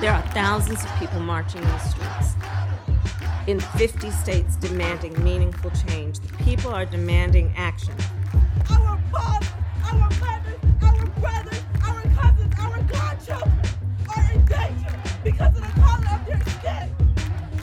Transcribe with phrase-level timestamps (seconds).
[0.00, 2.34] There are thousands of people marching in the streets
[3.46, 6.18] in 50 states demanding meaningful change.
[6.18, 7.94] The people are demanding action.
[8.70, 9.48] Our fathers,
[9.84, 13.60] our mothers, our brothers, our cousins, our grandchildren
[14.16, 16.96] are in danger because of the color of their skin.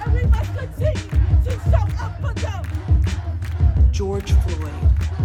[0.02, 3.92] And we must continue to show up for them.
[3.92, 4.74] George Floyd,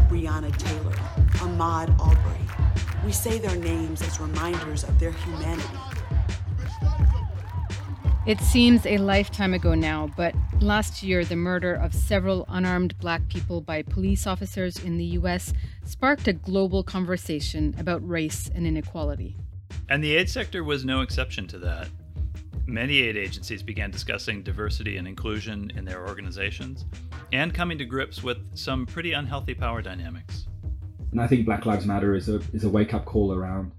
[0.08, 0.96] Breonna Taylor,
[1.38, 2.40] Ahmaud Arbery.
[3.04, 5.78] We say their names as reminders of their humanity.
[8.26, 13.28] It seems a lifetime ago now, but last year the murder of several unarmed black
[13.28, 15.52] people by police officers in the US
[15.84, 19.36] sparked a global conversation about race and inequality.
[19.88, 21.86] And the aid sector was no exception to that.
[22.66, 26.84] Many aid agencies began discussing diversity and inclusion in their organizations
[27.32, 30.48] and coming to grips with some pretty unhealthy power dynamics.
[31.12, 33.70] And I think Black Lives Matter is a, is a wake up call around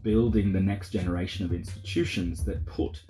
[0.00, 3.02] building the next generation of institutions that put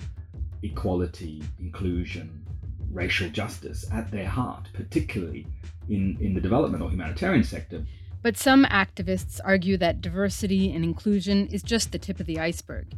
[0.63, 2.45] equality, inclusion,
[2.91, 5.47] racial justice at their heart, particularly
[5.89, 7.85] in, in the development or humanitarian sector.
[8.23, 12.95] But some activists argue that diversity and inclusion is just the tip of the iceberg.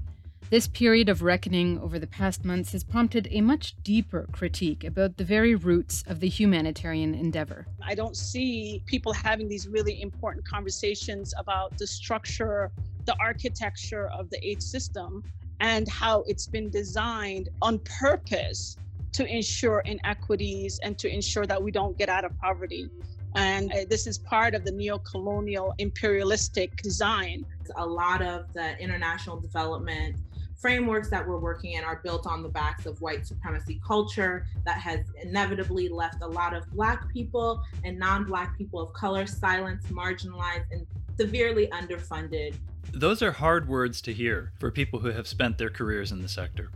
[0.50, 5.16] This period of reckoning over the past months has prompted a much deeper critique about
[5.16, 7.66] the very roots of the humanitarian endeavor.
[7.82, 12.70] I don't see people having these really important conversations about the structure,
[13.06, 15.24] the architecture of the aid system,
[15.62, 18.76] and how it's been designed on purpose
[19.12, 22.90] to ensure inequities and to ensure that we don't get out of poverty.
[23.36, 27.46] And uh, this is part of the neo-colonial imperialistic design.
[27.76, 30.16] A lot of the international development
[30.60, 34.78] frameworks that we're working in are built on the backs of white supremacy culture that
[34.78, 39.88] has inevitably left a lot of Black people and non Black people of color silenced,
[39.88, 40.86] marginalized, and
[41.18, 42.54] severely underfunded.
[42.92, 46.28] Those are hard words to hear for people who have spent their careers in the
[46.28, 46.70] sector.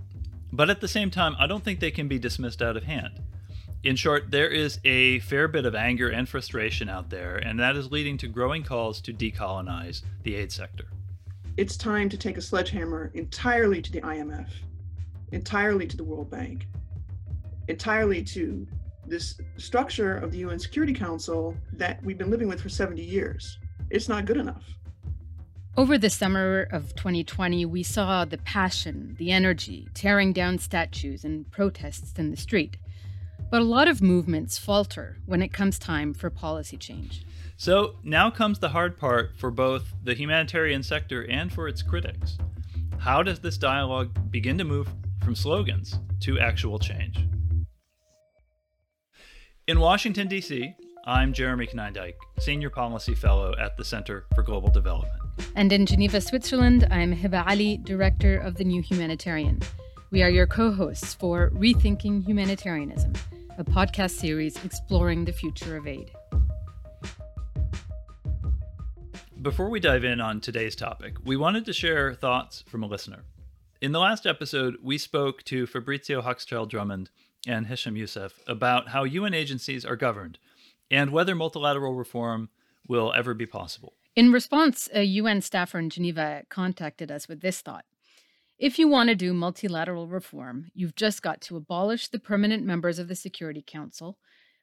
[0.52, 3.20] But at the same time, I don't think they can be dismissed out of hand.
[3.82, 7.76] In short, there is a fair bit of anger and frustration out there, and that
[7.76, 10.86] is leading to growing calls to decolonize the aid sector
[11.56, 14.48] it's time to take a sledgehammer entirely to the IMF,
[15.32, 16.66] entirely to the World Bank,
[17.68, 18.66] entirely to
[19.06, 23.58] this structure of the UN Security Council that we've been living with for 70 years.
[23.90, 24.64] It's not good enough.
[25.78, 31.50] Over the summer of 2020, we saw the passion, the energy, tearing down statues and
[31.50, 32.78] protests in the street.
[33.50, 37.26] But a lot of movements falter when it comes time for policy change.
[37.58, 42.38] So now comes the hard part for both the humanitarian sector and for its critics.
[42.96, 44.88] How does this dialogue begin to move
[45.22, 47.18] from slogans to actual change?
[49.66, 55.25] In Washington, D.C., I'm Jeremy Konyndyk, Senior Policy Fellow at the Center for Global Development.
[55.54, 59.60] And in Geneva, Switzerland, I'm Heba Aly, Director of the New Humanitarian.
[60.10, 63.12] We are your co hosts for Rethinking Humanitarianism,
[63.58, 66.10] a podcast series exploring the future of aid.
[69.42, 73.24] Before we dive in on today's topic, we wanted to share thoughts from a listener.
[73.80, 77.10] In the last episode, we spoke to Fabrizio Hochschild Drummond
[77.46, 80.38] and Hisham Youssef about how UN agencies are governed
[80.90, 82.48] and whether multilateral reform
[82.88, 83.92] will ever be possible.
[84.16, 87.84] In response, a UN staffer in Geneva contacted us with this thought.
[88.58, 92.98] If you want to do multilateral reform, you've just got to abolish the permanent members
[92.98, 94.16] of the Security Council,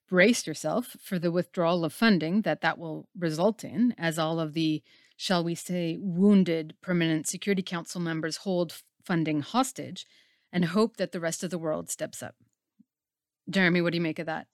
[0.10, 4.54] brace yourself for the withdrawal of funding that that will result in as all of
[4.54, 4.82] the
[5.16, 10.08] shall we say wounded permanent security council members hold funding hostage
[10.52, 12.36] and hope that the rest of the world steps up.
[13.48, 14.48] Jeremy what do you make of that?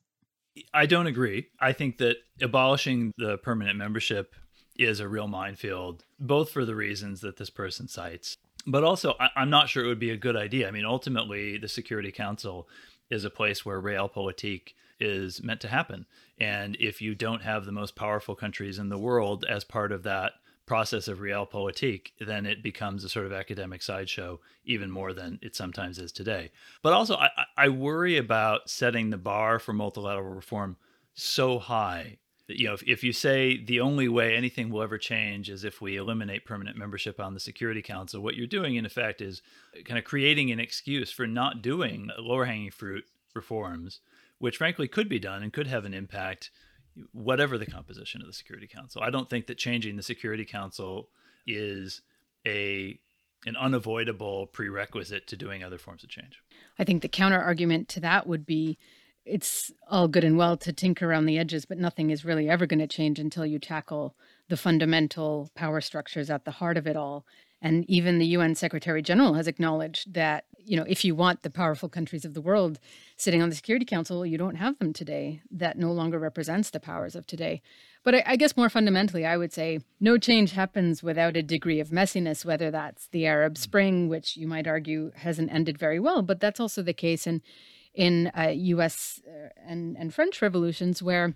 [0.73, 1.47] I don't agree.
[1.61, 4.35] I think that abolishing the permanent membership
[4.79, 9.29] is a real minefield both for the reasons that this person cites but also I,
[9.35, 12.67] am not sure it would be a good idea i mean ultimately the security council
[13.09, 16.05] is a place where realpolitik is meant to happen.
[16.39, 20.03] And if you don't have the most powerful countries in the world as part of
[20.03, 20.33] that
[20.65, 25.55] process of realpolitik, then it becomes a sort of academic sideshow even more than it
[25.55, 26.51] sometimes is today.
[26.83, 30.77] But also, I, I worry about setting the bar for multilateral reform
[31.15, 32.17] so high
[32.57, 35.81] you know, if, if you say the only way anything will ever change is if
[35.81, 39.41] we eliminate permanent membership on the Security Council, what you're doing, in effect, is
[39.85, 43.05] kind of creating an excuse for not doing lower hanging fruit
[43.35, 44.01] reforms
[44.39, 46.49] which frankly could be done and could have an impact
[47.11, 49.01] whatever the composition of the security council.
[49.03, 51.09] I don't think that changing the security council
[51.45, 52.01] is
[52.47, 52.99] a
[53.45, 56.41] an unavoidable prerequisite to doing other forms of change.
[56.77, 58.77] I think the counter argument to that would be
[59.29, 62.65] it's all good and well to tinker around the edges but nothing is really ever
[62.65, 64.15] going to change until you tackle
[64.47, 67.25] the fundamental power structures at the heart of it all
[67.61, 71.49] and even the UN Secretary General has acknowledged that you know, if you want the
[71.49, 72.79] powerful countries of the world
[73.17, 75.41] sitting on the Security Council, you don't have them today.
[75.49, 77.63] That no longer represents the powers of today.
[78.03, 81.79] But I, I, guess more fundamentally, I would say no change happens without a degree
[81.79, 86.21] of messiness, whether that's the Arab Spring, which you might argue hasn't ended very well,
[86.21, 87.41] but that's also the case in
[87.93, 89.21] in uh, U.S.
[89.27, 91.35] Uh, and and French revolutions, where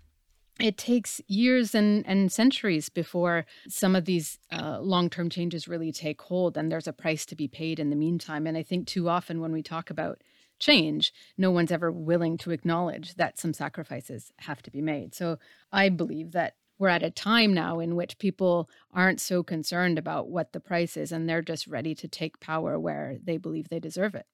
[0.60, 5.92] it takes years and, and centuries before some of these uh, long term changes really
[5.92, 8.46] take hold, and there's a price to be paid in the meantime.
[8.46, 10.22] And I think too often when we talk about
[10.60, 15.16] change, no one's ever willing to acknowledge that some sacrifices have to be made.
[15.16, 15.40] So
[15.72, 20.30] I believe that we're at a time now in which people aren't so concerned about
[20.30, 23.80] what the price is and they're just ready to take power where they believe they
[23.80, 24.26] deserve it.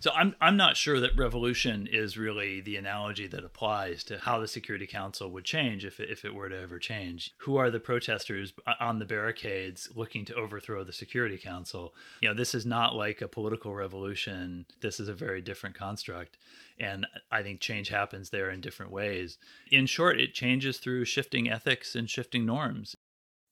[0.00, 4.38] So I'm I'm not sure that revolution is really the analogy that applies to how
[4.38, 7.32] the Security Council would change if it, if it were to ever change.
[7.38, 11.94] Who are the protesters uh, on the barricades looking to overthrow the Security Council?
[12.20, 14.66] You know, this is not like a political revolution.
[14.80, 16.38] This is a very different construct,
[16.78, 19.38] and I think change happens there in different ways.
[19.70, 22.96] In short, it changes through shifting ethics and shifting norms.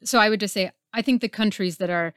[0.05, 2.15] So I would just say I think the countries that are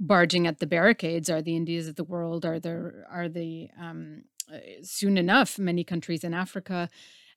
[0.00, 4.22] barging at the barricades are the Indias of the world, are there are the um,
[4.52, 6.88] uh, soon enough many countries in Africa,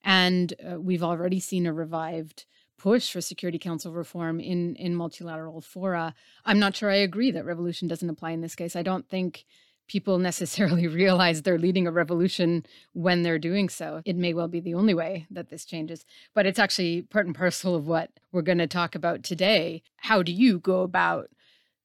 [0.03, 2.45] and uh, we've already seen a revived
[2.77, 6.15] push for Security Council reform in in multilateral fora.
[6.45, 8.75] I'm not sure I agree that revolution doesn't apply in this case.
[8.75, 9.45] I don't think
[9.87, 14.01] people necessarily realize they're leading a revolution when they're doing so.
[14.05, 17.35] It may well be the only way that this changes, but it's actually part and
[17.35, 19.83] parcel of what we're going to talk about today.
[19.97, 21.29] How do you go about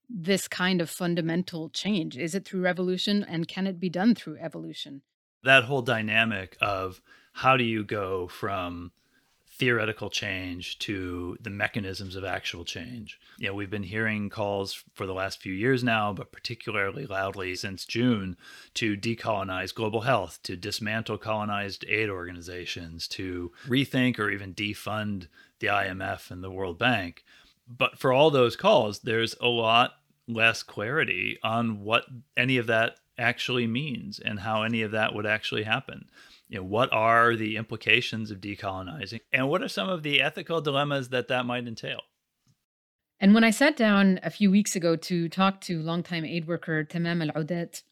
[0.08, 2.16] this kind of fundamental change?
[2.16, 5.02] Is it through revolution and can it be done through evolution?
[5.44, 7.00] That whole dynamic of
[7.32, 8.92] how do you go from
[9.58, 13.18] theoretical change to the mechanisms of actual change.
[13.38, 17.56] You know, we've been hearing calls for the last few years now, but particularly loudly
[17.56, 18.36] since June,
[18.74, 25.26] to decolonize global health, to dismantle colonized aid organizations, to rethink or even defund
[25.58, 27.24] the IMF and the World Bank.
[27.66, 29.94] But for all those calls, there's a lot
[30.28, 32.04] less clarity on what
[32.36, 36.08] any of that actually means and how any of that would actually happen.
[36.48, 40.60] You know, what are the implications of decolonizing and what are some of the ethical
[40.60, 42.00] dilemmas that that might entail?
[43.20, 46.84] And when I sat down a few weeks ago to talk to longtime aid worker
[46.84, 47.82] Tammam Aloudat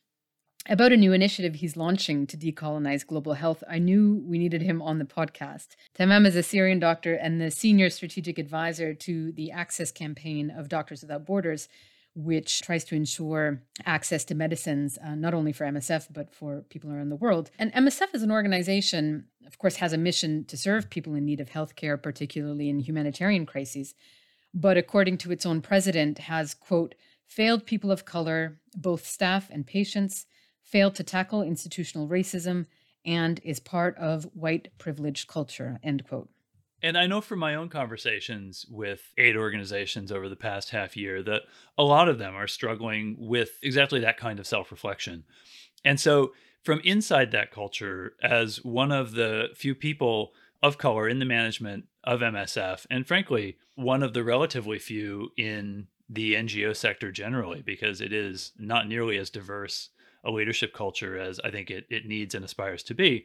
[0.69, 4.81] about a new initiative he's launching to decolonize global health, I knew we needed him
[4.81, 5.77] on the podcast.
[5.99, 10.69] Tammam is a Syrian doctor and the senior strategic advisor to the Access campaign of
[10.69, 11.69] Doctors Without Borders,
[12.17, 16.91] which tries to ensure access to medicines, uh, not only for MSF, but for people
[16.91, 17.51] around the world.
[17.59, 21.41] And MSF as an organization, of course, has a mission to serve people in need
[21.41, 23.95] of healthcare, particularly in humanitarian crises.
[24.55, 26.95] But according to its own president, has, quote,
[27.27, 30.25] failed people of color, both staff and patients,
[30.63, 32.65] failed to tackle institutional racism,
[33.05, 36.31] and is part of white privileged culture, end quote.
[36.83, 41.23] And I know from my own conversations with aid organizations over the past half year
[41.23, 41.43] that
[41.79, 45.25] a lot of them are struggling with exactly that kind of self reflection.
[45.85, 46.33] And so,
[46.63, 50.33] from inside that culture, as one of the few people
[50.63, 55.87] of color in the management of MSF, and frankly, one of the relatively few in
[56.09, 59.91] the NGO sector generally, because it is not nearly as diverse
[60.27, 63.25] a leadership culture as I think it, it needs and aspires to be.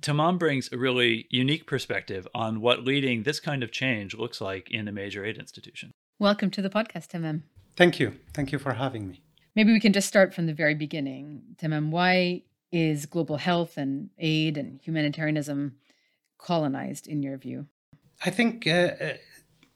[0.00, 4.70] Tammam brings a really unique perspective on what leading this kind of change looks like
[4.70, 5.92] in a major aid institution.
[6.18, 7.42] Welcome to the podcast, Tammam.
[7.76, 8.14] Thank you.
[8.34, 9.22] Thank you for having me.
[9.54, 11.42] Maybe we can just start from the very beginning.
[11.56, 15.76] Tammam, why is global health and aid and humanitarianism
[16.38, 17.66] colonized in your view?
[18.24, 19.12] I think uh, uh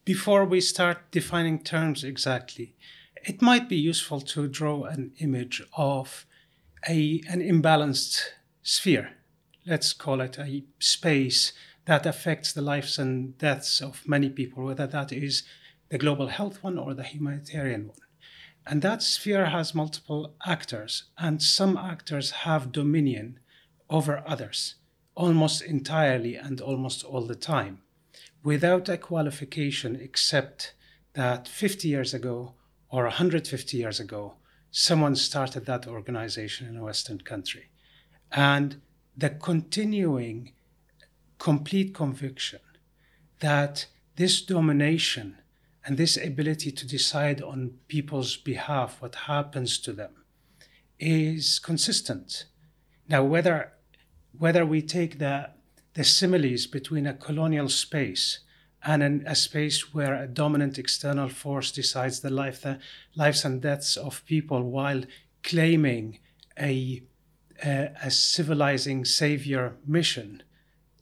[0.04, 2.74] before we start defining terms exactly,
[3.24, 6.26] it might be useful to draw an image of
[6.88, 8.20] a, an imbalanced
[8.62, 9.12] sphere.
[9.66, 11.52] Let's call it a space
[11.84, 15.42] that affects the lives and deaths of many people, whether that is
[15.88, 17.98] the global health one or the humanitarian one.
[18.66, 23.40] And that sphere has multiple actors, and some actors have dominion
[23.90, 24.76] over others
[25.14, 27.82] almost entirely and almost all the time
[28.42, 30.74] without a qualification except
[31.14, 32.54] that 50 years ago
[32.90, 34.34] or 150 years ago,
[34.72, 37.68] someone started that organization in a Western country.
[38.32, 38.80] And
[39.16, 40.54] the continuing
[41.38, 42.60] complete conviction
[43.40, 43.86] that
[44.16, 45.36] this domination
[45.84, 50.24] and this ability to decide on people's behalf what happens to them
[50.98, 52.46] is consistent.
[53.08, 53.72] Now, whether
[54.38, 55.50] whether we take the
[55.94, 58.38] the similes between a colonial space
[58.84, 62.78] and in a space where a dominant external force decides the life, the
[63.14, 65.02] lives and deaths of people while
[65.42, 66.18] claiming
[66.58, 67.02] a
[67.64, 70.42] uh, a civilizing savior mission,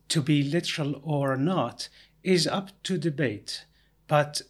[0.09, 1.89] to be literal or not,
[2.23, 3.65] is up to debate.
[4.07, 4.43] But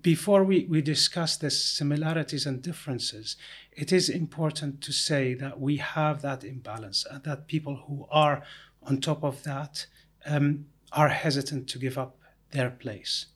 [0.00, 3.36] before we, we discuss the similarities and differences,
[3.70, 8.42] it is important to say that we have that imbalance and that people who are
[8.82, 9.86] on top of that
[10.26, 12.16] um, are hesitant to give up
[12.52, 13.26] their place.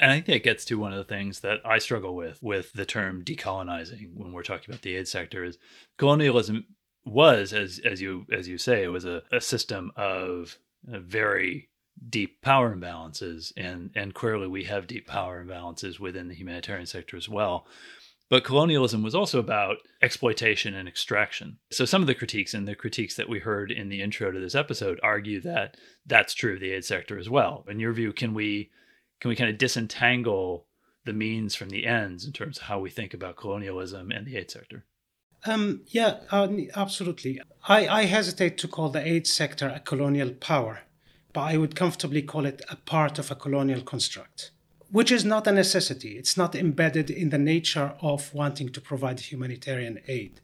[0.00, 2.72] And I think that gets to one of the things that I struggle with with
[2.72, 5.58] the term decolonizing when we're talking about the aid sector is
[5.98, 6.66] colonialism
[7.04, 10.58] was as as you as you say it was a, a system of
[10.92, 11.68] uh, very
[12.08, 17.16] deep power imbalances and and clearly we have deep power imbalances within the humanitarian sector
[17.16, 17.66] as well
[18.30, 21.58] but colonialism was also about exploitation and extraction.
[21.70, 24.40] So some of the critiques and the critiques that we heard in the intro to
[24.40, 25.76] this episode argue that
[26.06, 27.64] that's true of the aid sector as well.
[27.68, 28.70] In your view, can we
[29.20, 30.66] can we kind of disentangle
[31.04, 34.36] the means from the ends in terms of how we think about colonialism and the
[34.36, 34.84] aid sector?
[35.46, 37.40] Um, yeah, uh, absolutely.
[37.68, 40.80] I, I hesitate to call the aid sector a colonial power,
[41.34, 44.52] but I would comfortably call it a part of a colonial construct
[44.94, 46.16] which is not a necessity.
[46.16, 50.40] It's not embedded in the nature of wanting to provide humanitarian aid.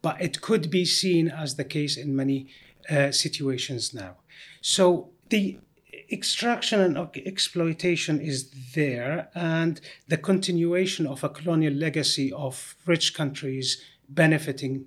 [0.00, 2.46] But it could be seen as the case in many
[2.88, 4.16] uh, situations now.
[4.62, 5.58] So the
[6.10, 9.78] extraction and exploitation is there, and
[10.08, 14.86] the continuation of a colonial legacy of rich countries benefiting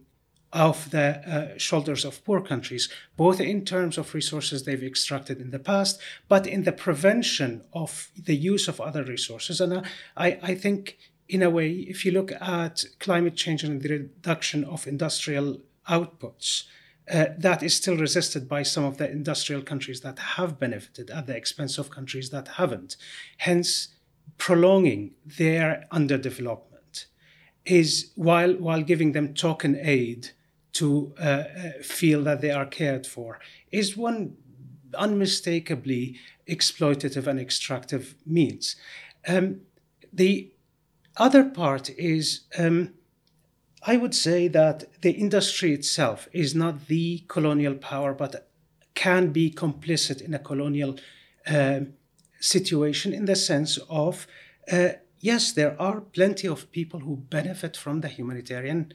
[0.54, 5.50] of the uh, shoulders of poor countries, both in terms of resources they've extracted in
[5.50, 9.60] the past, but in the prevention of the use of other resources.
[9.60, 13.90] And I, I think, in a way, if you look at climate change and the
[13.90, 16.64] reduction of industrial outputs,
[17.12, 21.28] uh, that is still resisted by some of the industrial countries that have benefited at
[21.28, 22.96] the expense of countries that haven't.
[23.38, 23.90] Hence,
[24.38, 27.06] prolonging their underdevelopment
[27.66, 30.30] is while while giving them token aid
[30.74, 33.40] to uh, uh, feel that they are cared for
[33.72, 34.36] is one
[34.96, 36.16] unmistakably
[36.48, 38.76] exploitative and extractive means.
[39.28, 39.62] Um,
[40.12, 40.52] the
[41.18, 42.94] other part is, um,
[43.84, 48.50] I would say that the industry itself is not the colonial power, but
[48.96, 50.98] can be complicit in a colonial
[51.48, 51.82] uh,
[52.40, 54.28] situation in the sense of,
[54.72, 54.90] uh,
[55.20, 58.94] yes, there are plenty of people who benefit from the humanitarian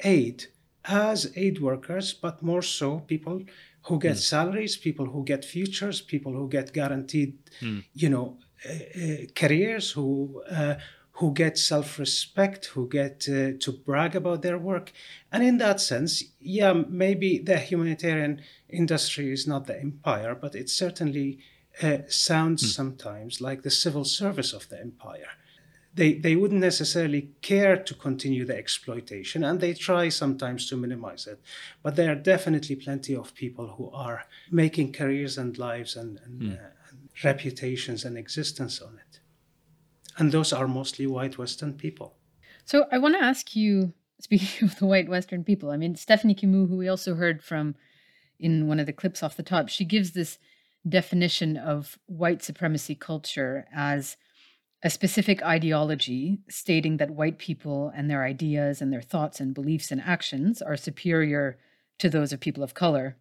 [0.00, 0.46] aid
[0.86, 3.42] as aid workers, but more so people
[3.82, 4.20] who get mm.
[4.20, 7.84] salaries, people who get futures, people who get guaranteed, mm.
[7.94, 8.38] you know,
[8.68, 10.74] uh, uh, careers, who uh,
[11.12, 14.92] who get self-respect, who get uh, to brag about their work,
[15.32, 20.68] and in that sense, yeah, maybe the humanitarian industry is not the empire, but it
[20.68, 21.38] certainly
[21.82, 22.66] uh, sounds mm.
[22.66, 25.30] sometimes like the civil service of the empire
[25.96, 31.26] they, they wouldn't necessarily care to continue the exploitation and they try sometimes to minimize
[31.26, 31.40] it.
[31.82, 36.42] But there are definitely plenty of people who are making careers and lives and, and,
[36.42, 36.52] mm.
[36.52, 39.20] uh, and reputations and existence on it.
[40.18, 42.14] And those are mostly white Western people.
[42.66, 46.34] So I want to ask you, speaking of the white Western people, I mean, Stephanie
[46.34, 47.74] Kimou, who we also heard from
[48.38, 50.38] in one of the clips off the top, she gives this
[50.86, 54.18] definition of white supremacy culture as
[54.82, 59.90] a specific ideology stating that white people and their ideas and their thoughts and beliefs
[59.90, 61.58] and actions are superior
[61.98, 63.16] to those of people of color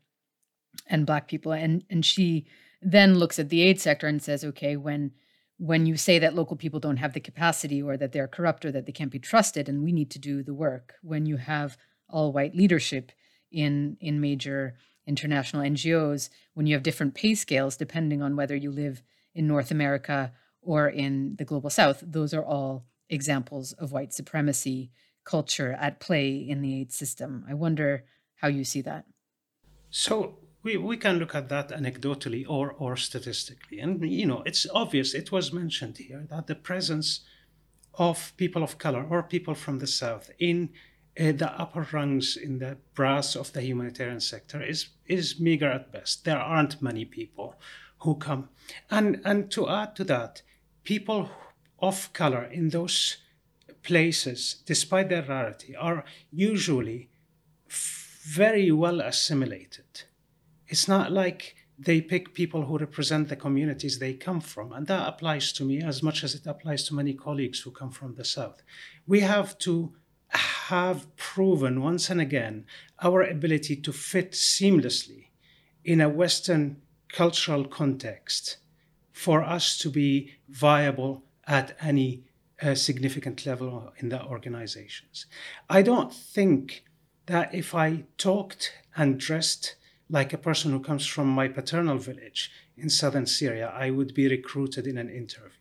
[0.87, 2.45] and black people and and she
[2.81, 5.11] then looks at the aid sector and says okay when
[5.57, 8.71] when you say that local people don't have the capacity or that they're corrupt or
[8.71, 11.77] that they can't be trusted and we need to do the work when you have
[12.09, 13.13] all white leadership
[13.51, 14.75] in in major
[15.07, 19.01] international NGOs when you have different pay scales depending on whether you live
[19.33, 20.33] in North America
[20.65, 24.91] or in the global south, those are all examples of white supremacy
[25.23, 27.45] culture at play in the aid system.
[27.49, 28.05] I wonder
[28.35, 29.05] how you see that.
[29.89, 33.79] So we, we can look at that anecdotally or, or statistically.
[33.79, 37.21] And, you know, it's obvious, it was mentioned here, that the presence
[37.93, 40.69] of people of color or people from the South in
[41.17, 45.91] uh, the upper rungs in the brass of the humanitarian sector is, is meager at
[45.91, 46.25] best.
[46.25, 47.55] There aren't many people
[47.99, 48.49] who come.
[48.91, 50.41] And, and to add to that,
[50.85, 51.29] people
[51.79, 53.17] of color in those
[53.83, 57.09] places, despite their rarity, are usually
[57.67, 60.03] very well assimilated.
[60.67, 64.71] It's not like they pick people who represent the communities they come from.
[64.71, 67.91] And that applies to me as much as it applies to many colleagues who come
[67.91, 68.63] from the South.
[69.05, 69.93] We have to
[70.29, 72.65] have proven once and again
[73.03, 75.27] our ability to fit seamlessly
[75.83, 78.57] in a Western cultural context
[79.15, 82.21] for us to be viable at any
[82.61, 85.25] uh, significant level in the organizations.
[85.69, 86.83] I don't think
[87.27, 89.77] that if I talked and dressed
[90.09, 94.27] like a person who comes from my paternal village in southern Syria, I would be
[94.27, 95.51] recruited in an interview.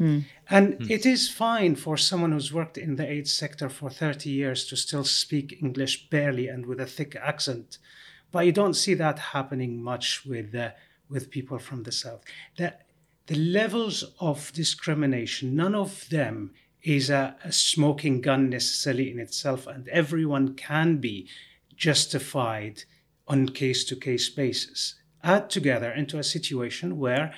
[0.00, 0.24] Mm.
[0.48, 0.90] And mm.
[0.90, 4.76] it is fine for someone who's worked in the aid sector for 30 years to
[4.76, 7.76] still speak English barely and with a thick accent.
[8.32, 10.70] But you don't see that happening much with, uh,
[11.08, 12.22] with people from the South.
[12.56, 12.74] The,
[13.26, 19.66] the levels of discrimination, none of them is a, a smoking gun necessarily in itself,
[19.66, 21.26] and everyone can be
[21.76, 22.84] justified
[23.26, 24.94] on case to case basis.
[25.22, 27.32] Add together into a situation where,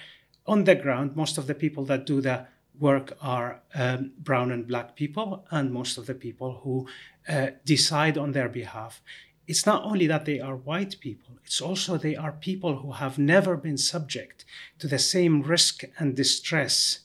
[0.46, 2.46] on the ground, most of the people that do the
[2.78, 6.86] work are um, brown and black people, and most of the people who
[7.28, 9.00] uh, decide on their behalf.
[9.46, 13.18] It's not only that they are white people, it's also they are people who have
[13.18, 14.44] never been subject
[14.78, 17.00] to the same risk and distress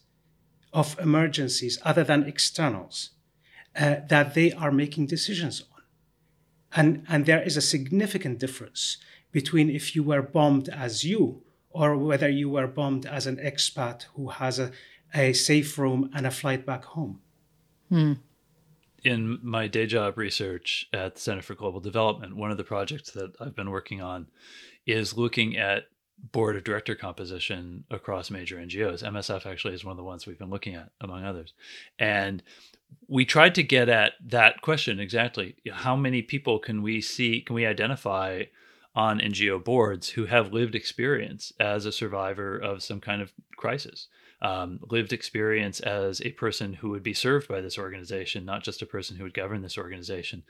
[0.74, 3.12] of emergencies other than externals
[3.76, 5.84] uh, that they are making decisions on.
[6.74, 8.98] And, and there is a significant difference
[9.32, 14.06] between if you were bombed as you or whether you were bombed as an expat
[14.16, 14.72] who has a,
[15.14, 17.22] a safe room and a flight back home.
[17.90, 18.14] Hmm.
[19.04, 23.12] In my day job research at the Center for Global Development, one of the projects
[23.12, 24.28] that I've been working on
[24.86, 25.86] is looking at
[26.32, 29.04] board of director composition across major NGOs.
[29.04, 31.54] MSF actually is one of the ones we've been looking at, among others.
[31.98, 32.44] And
[33.08, 35.56] we tried to get at that question exactly.
[35.72, 38.44] How many people can we see, can we identify
[38.94, 44.08] on NGO boards who have lived experience as a survivor of some kind of crisis?
[44.44, 48.82] Um, lived experience as a person who would be served by this organization, not just
[48.82, 50.42] a person who would govern this organization.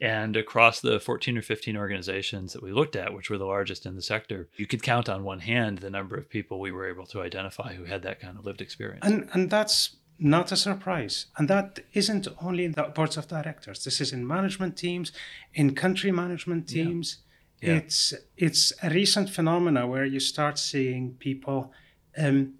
[0.00, 3.86] And across the 14 or 15 organizations that we looked at, which were the largest
[3.86, 6.88] in the sector, you could count on one hand the number of people we were
[6.88, 9.06] able to identify who had that kind of lived experience.
[9.06, 11.26] And, and that's not a surprise.
[11.36, 13.84] And that isn't only in the boards of directors.
[13.84, 15.12] This is in management teams,
[15.54, 17.18] in country management teams.
[17.18, 17.22] Yeah.
[17.62, 17.76] Yeah.
[17.78, 21.72] It's it's a recent phenomena where you start seeing people
[22.18, 22.54] um,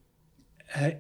[0.75, 0.91] uh,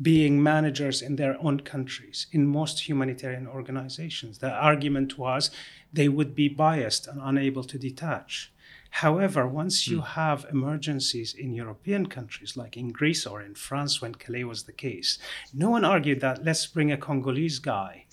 [0.00, 4.38] being managers in their own countries in most humanitarian organizations.
[4.38, 5.50] The argument was
[5.92, 8.52] they would be biased and unable to detach.
[8.90, 10.20] However, once you hmm.
[10.20, 14.72] have emergencies in European countries, like in Greece or in France when Calais was the
[14.72, 15.18] case,
[15.54, 18.06] no one argued that let's bring a Congolese guy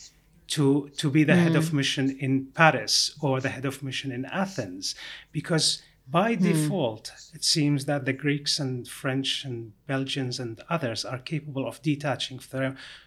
[0.49, 1.43] to, to be the mm.
[1.43, 1.77] head of hmm.
[1.77, 4.95] mission in Paris or the head of mission in Athens,
[5.33, 6.41] because by mm.
[6.41, 11.81] default, it seems that the Greeks and French and Belgians and others are capable of
[11.81, 12.39] detaching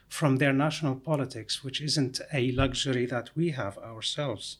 [0.08, 4.58] from their national politics, which isn't a luxury that we have ourselves.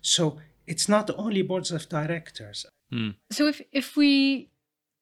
[0.00, 2.66] So it's not only boards of directors.
[2.92, 3.14] Mm.
[3.30, 4.50] So if if we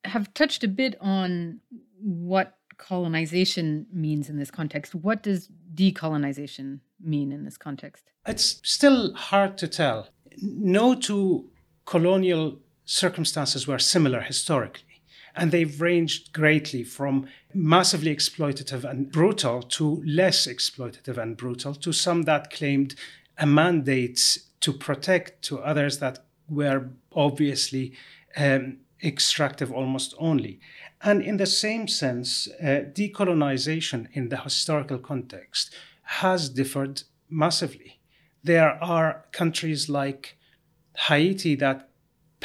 [0.05, 1.61] have touched a bit on
[2.01, 8.11] what colonization means in this context, what does decolonization mean in this context?
[8.27, 10.09] It's still hard to tell.
[10.43, 11.51] No two
[11.87, 15.03] colonial circumstances were similar historically.
[15.35, 21.93] And they've ranged greatly from massively exploitative and brutal to less exploitative and brutal to
[21.93, 22.95] some that claimed
[23.37, 27.93] a mandate to protect, to others that were obviously
[28.37, 30.59] um, extractive almost only.
[31.03, 38.01] And in the same sense, uh, decolonization in the historical context has differed massively.
[38.43, 40.39] There are countries like
[41.09, 41.91] Haiti that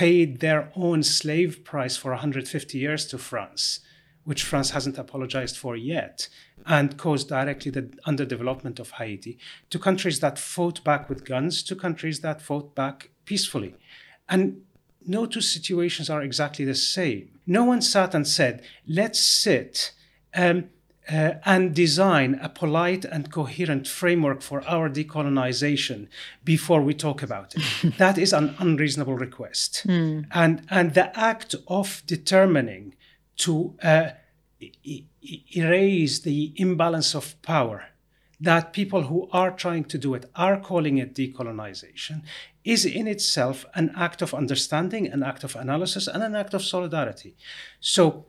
[0.01, 3.81] paid their own slave price for 150 years to France,
[4.23, 6.27] which France hasn't apologized for yet,
[6.65, 9.37] and caused directly the underdevelopment of Haiti,
[9.69, 13.75] to countries that fought back with guns, to countries that fought back peacefully.
[14.27, 14.63] And
[15.05, 17.37] no two situations are exactly the same.
[17.45, 19.91] No one sat and said, let's sit.
[20.33, 20.69] Um,
[21.09, 26.07] uh, and design a polite and coherent framework for our decolonization
[26.43, 27.97] before we talk about it.
[27.97, 29.85] that is an unreasonable request.
[29.87, 30.27] Mm.
[30.31, 32.95] And, and the act of determining
[33.37, 34.09] to uh,
[34.59, 35.05] e-
[35.55, 37.85] erase the imbalance of power
[38.39, 42.23] that people who are trying to do it are calling it decolonization
[42.63, 46.63] is in itself an act of understanding, an act of analysis, and an act of
[46.63, 47.35] solidarity.
[47.79, 48.25] So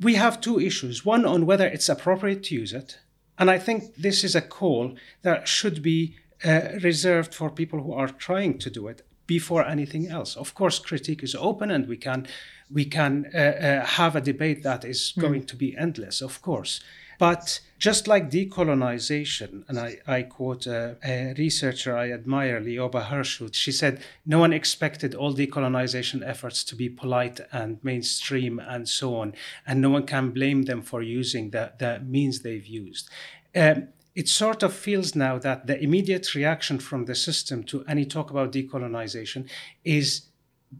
[0.00, 2.98] we have two issues one on whether it's appropriate to use it.
[3.38, 7.92] And I think this is a call that should be uh, reserved for people who
[7.92, 10.36] are trying to do it before anything else.
[10.36, 12.26] Of course, critique is open, and we can
[12.70, 15.22] we can uh, uh, have a debate that is mm.
[15.22, 16.20] going to be endless.
[16.20, 16.80] Of course,
[17.18, 23.42] but just like decolonization, and I, I quote a, a, researcher I admire, Lioba Hirsch,
[23.52, 29.16] she said, No one expected all decolonization efforts to be polite and mainstream and so
[29.16, 29.34] on,
[29.66, 33.08] and no one can blame them for using the, the means they've used.
[33.54, 38.04] Um, it sort of feels now that the immediate reaction from the system to any
[38.04, 39.48] talk about decolonization
[39.84, 40.22] is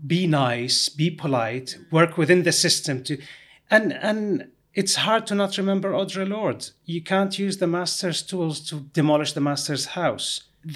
[0.06, 3.18] be nice, be polite, work within the system to
[3.70, 4.48] and and
[4.80, 6.64] it's hard to not remember Audre Lorde.
[6.94, 10.26] You can't use the master's tools to demolish the master's house.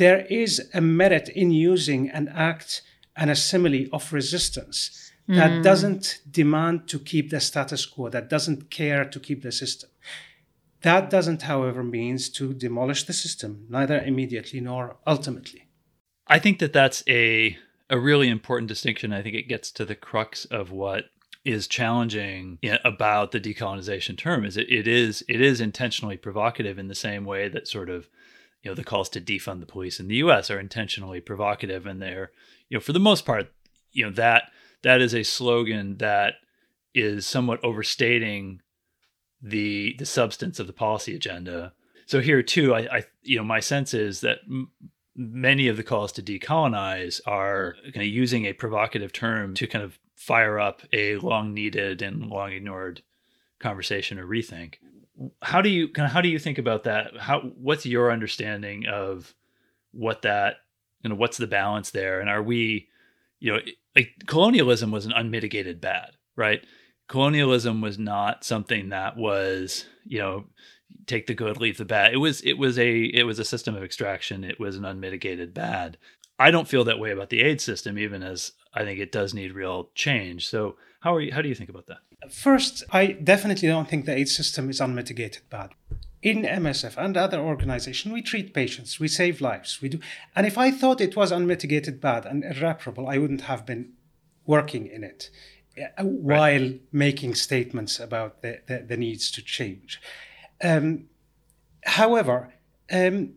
[0.02, 2.82] There is a merit in using an act
[3.20, 4.80] and a simile of resistance
[5.38, 5.62] that Mm.
[5.70, 6.04] doesn't
[6.40, 9.88] demand to keep the status quo, that doesn't care to keep the system.
[10.88, 15.62] That doesn't, however, means to demolish the system, neither immediately nor ultimately.
[16.26, 17.56] I think that that's a
[17.96, 19.12] a really important distinction.
[19.12, 21.02] I think it gets to the crux of what
[21.44, 26.86] is challenging about the decolonization term is it, it is it is intentionally provocative in
[26.86, 28.08] the same way that sort of
[28.62, 32.00] you know the calls to defund the police in the US are intentionally provocative and
[32.00, 32.30] they're
[32.68, 33.50] you know for the most part
[33.90, 34.44] you know that
[34.82, 36.34] that is a slogan that
[36.94, 38.60] is somewhat overstating
[39.40, 41.72] the the substance of the policy agenda.
[42.06, 44.70] So here too, I, I you know my sense is that m-
[45.16, 49.84] many of the calls to decolonize are kind of using a provocative term to kind
[49.84, 53.02] of fire up a long needed and long ignored
[53.58, 54.74] conversation or rethink.
[55.42, 57.16] How do you kind of how do you think about that?
[57.18, 59.34] How what's your understanding of
[59.92, 60.56] what that
[61.02, 62.20] you know what's the balance there?
[62.20, 62.88] And are we
[63.40, 63.60] you know
[63.94, 66.64] like colonialism was an unmitigated bad right?
[67.08, 70.44] Colonialism was not something that was you know
[71.06, 72.12] take the good leave the bad.
[72.12, 74.44] It was it was a it was a system of extraction.
[74.44, 75.98] It was an unmitigated bad
[76.42, 79.32] i don't feel that way about the aid system even as i think it does
[79.34, 81.98] need real change so how are you how do you think about that
[82.30, 85.70] First, I definitely don't think the aid system is unmitigated bad.
[86.22, 89.98] In MSF and other organizations, we treat patients, we save lives, we do.
[90.36, 93.92] And if I thought it was unmitigated bad and irreparable, I wouldn't have been
[94.46, 95.30] working in it
[95.76, 100.00] uh, while making statements about the, the, the needs to change.
[100.62, 101.06] Um,
[101.84, 102.54] however,
[102.90, 103.34] um,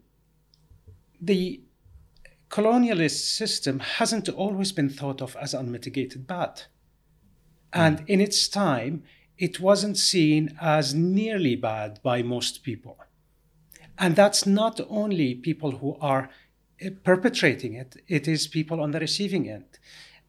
[1.20, 1.62] the
[2.56, 6.62] colonialist system hasn't always been thought of as unmitigated bad.
[7.74, 9.04] And in its time,
[9.38, 12.98] it wasn't seen as nearly bad by most people.
[13.98, 16.30] And that's not only people who are
[16.86, 19.72] uh, perpetrating it, it is people on the receiving end.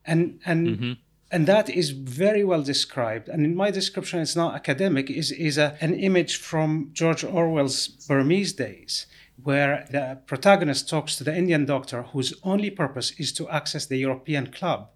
[0.05, 0.97] And, and,
[1.31, 3.29] and that is very well described.
[3.29, 7.87] And in my description, it's not academic, is, is a, an image from George Orwell's
[7.87, 9.05] Burmese days,
[9.43, 13.97] where the protagonist talks to the Indian doctor whose only purpose is to access the
[13.97, 14.89] European club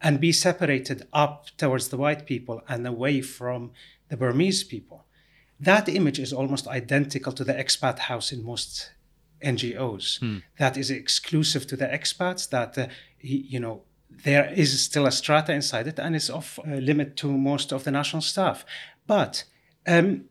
[0.00, 3.70] and be separated up towards the white people and away from
[4.08, 5.06] the Burmese people.
[5.58, 8.92] That image is almost identical to the expat house in most
[9.42, 10.20] NGOs.
[10.58, 12.48] That is exclusive to the expats.
[12.50, 12.88] That uh,
[13.20, 17.28] you know there is still a strata inside it, and it's off uh, limit to
[17.28, 18.64] most of the national staff.
[19.06, 19.44] But
[19.86, 20.24] um,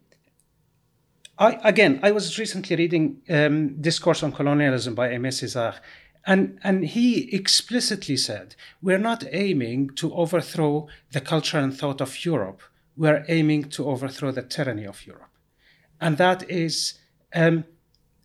[1.37, 5.75] I, again, I was recently reading um, Discourse on Colonialism by Aimé Césaire,
[6.25, 12.25] and, and he explicitly said, We're not aiming to overthrow the culture and thought of
[12.25, 12.61] Europe,
[12.95, 15.29] we're aiming to overthrow the tyranny of Europe.
[15.99, 16.95] And that is
[17.33, 17.65] um,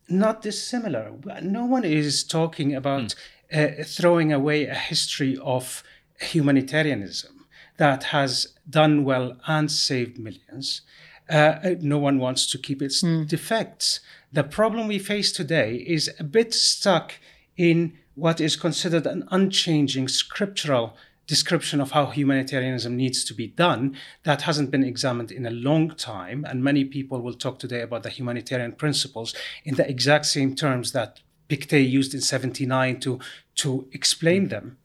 [0.08, 1.12] not dissimilar.
[1.42, 3.14] No one is talking about
[3.52, 5.82] uh, throwing away a history of
[6.20, 7.46] humanitarianism
[7.76, 10.82] that has done well and saved millions.
[11.30, 13.24] Uh, uh, no one wants to keep its hmm.
[13.24, 14.00] defects.
[14.32, 17.14] The problem we face today is a bit stuck
[17.56, 23.96] in what is considered an unchanging scriptural description of how humanitarianism needs to be done
[24.24, 26.44] that hasn't been examined in a long time.
[26.44, 29.32] And many people will talk today about the humanitarian principles
[29.64, 33.20] in the exact same terms that Pictet used in 79 to,
[33.56, 34.48] to explain hmm.
[34.48, 34.78] them.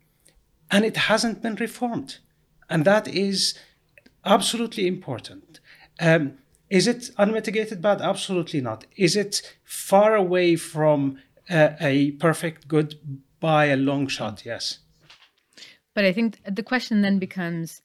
[0.70, 2.18] And it hasn't been reformed.
[2.70, 3.58] And that is
[4.24, 5.55] absolutely important.
[6.00, 6.38] Um,
[6.70, 8.02] is it unmitigated bad?
[8.02, 8.86] Absolutely not.
[8.96, 14.46] Is it far away from uh, a perfect good by a long shot?
[14.46, 14.80] Yes.
[15.94, 17.82] But I think the question then becomes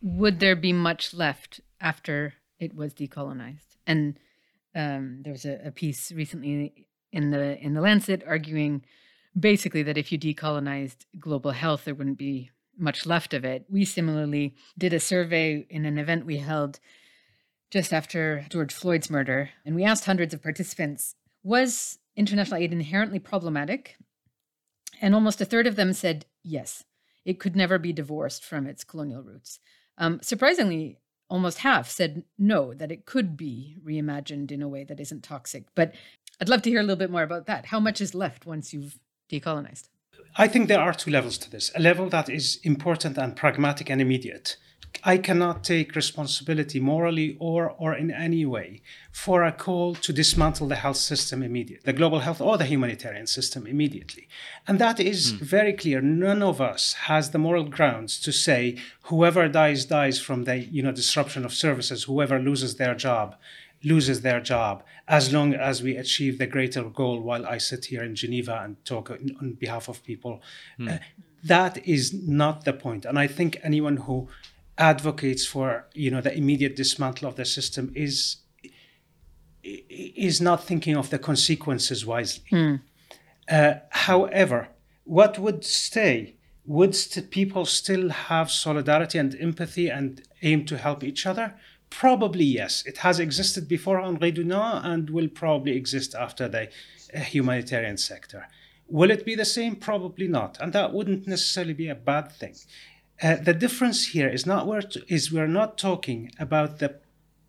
[0.00, 3.76] would there be much left after it was decolonized?
[3.86, 4.18] And
[4.74, 8.84] um, there was a, a piece recently in the in the Lancet arguing
[9.38, 13.64] basically that if you decolonized global health, there wouldn't be much left of it.
[13.68, 16.80] We similarly did a survey in an event we held
[17.70, 23.18] just after George Floyd's murder, and we asked hundreds of participants, was international aid inherently
[23.18, 23.96] problematic?
[25.00, 26.84] And almost a third of them said yes,
[27.24, 29.58] it could never be divorced from its colonial roots.
[29.98, 30.98] Um, surprisingly,
[31.28, 35.64] almost half said no, that it could be reimagined in a way that isn't toxic.
[35.74, 35.94] But
[36.40, 37.66] I'd love to hear a little bit more about that.
[37.66, 38.98] How much is left once you've
[39.30, 39.88] decolonized?
[40.36, 43.90] I think there are two levels to this a level that is important and pragmatic
[43.90, 44.56] and immediate.
[45.06, 48.80] I cannot take responsibility morally or, or in any way
[49.12, 53.26] for a call to dismantle the health system immediately, the global health or the humanitarian
[53.26, 54.28] system immediately.
[54.66, 55.40] And that is mm.
[55.40, 56.00] very clear.
[56.00, 60.82] None of us has the moral grounds to say whoever dies, dies from the you
[60.82, 63.36] know, disruption of services, whoever loses their job
[63.86, 68.02] loses their job as long as we achieve the greater goal while I sit here
[68.02, 70.40] in Geneva and talk on behalf of people.
[70.80, 70.94] Mm.
[70.94, 70.98] Uh,
[71.44, 73.04] that is not the point.
[73.04, 74.28] And I think anyone who
[74.78, 78.38] advocates for you know the immediate dismantle of the system is
[79.62, 82.44] is not thinking of the consequences wisely.
[82.52, 82.80] Mm.
[83.48, 84.68] Uh, however,
[85.04, 86.36] what would stay?
[86.66, 91.54] Would st- people still have solidarity and empathy and aim to help each other?
[91.90, 92.84] Probably yes.
[92.86, 96.68] It has existed before Henri Dunant and will probably exist after the
[97.14, 98.48] uh, humanitarian sector.
[98.88, 99.76] Will it be the same?
[99.76, 100.58] Probably not.
[100.60, 102.54] And that wouldn't necessarily be a bad thing.
[103.22, 106.96] Uh, the difference here is not where to, is we're not talking about the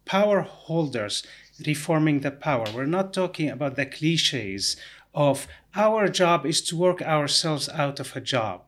[0.06, 1.24] power holders
[1.66, 2.66] reforming the power.
[2.74, 4.78] We're not talking about the cliches
[5.14, 8.62] of our job is to work ourselves out of a job.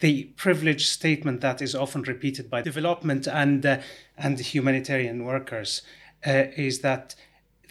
[0.00, 3.80] The privileged statement that is often repeated by development and uh,
[4.16, 5.82] and humanitarian workers
[6.26, 7.14] uh, is that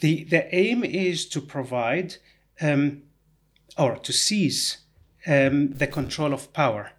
[0.00, 2.16] the the aim is to provide
[2.60, 3.02] um,
[3.76, 4.78] or to seize
[5.26, 6.92] um, the control of power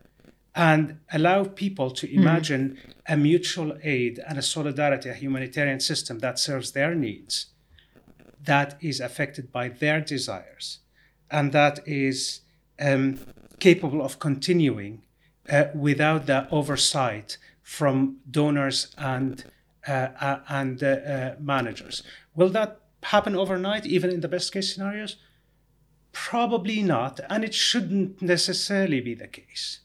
[0.55, 2.19] and allow people to hmm.
[2.19, 2.93] imagine mm.
[3.07, 7.47] a mutual aid and a solidarity, a humanitarian system that serves their needs,
[8.43, 10.79] that is affected by their desires,
[11.29, 12.41] and that is
[12.79, 13.19] um,
[13.59, 15.01] capable of continuing
[15.49, 19.45] uh, without the oversight from donors and
[19.88, 22.03] uh, uh, and uh, uh, managers.
[22.35, 25.17] Will that happen overnight, even in the best case scenarios?
[26.12, 29.79] Probably not, and it shouldn't necessarily be the case.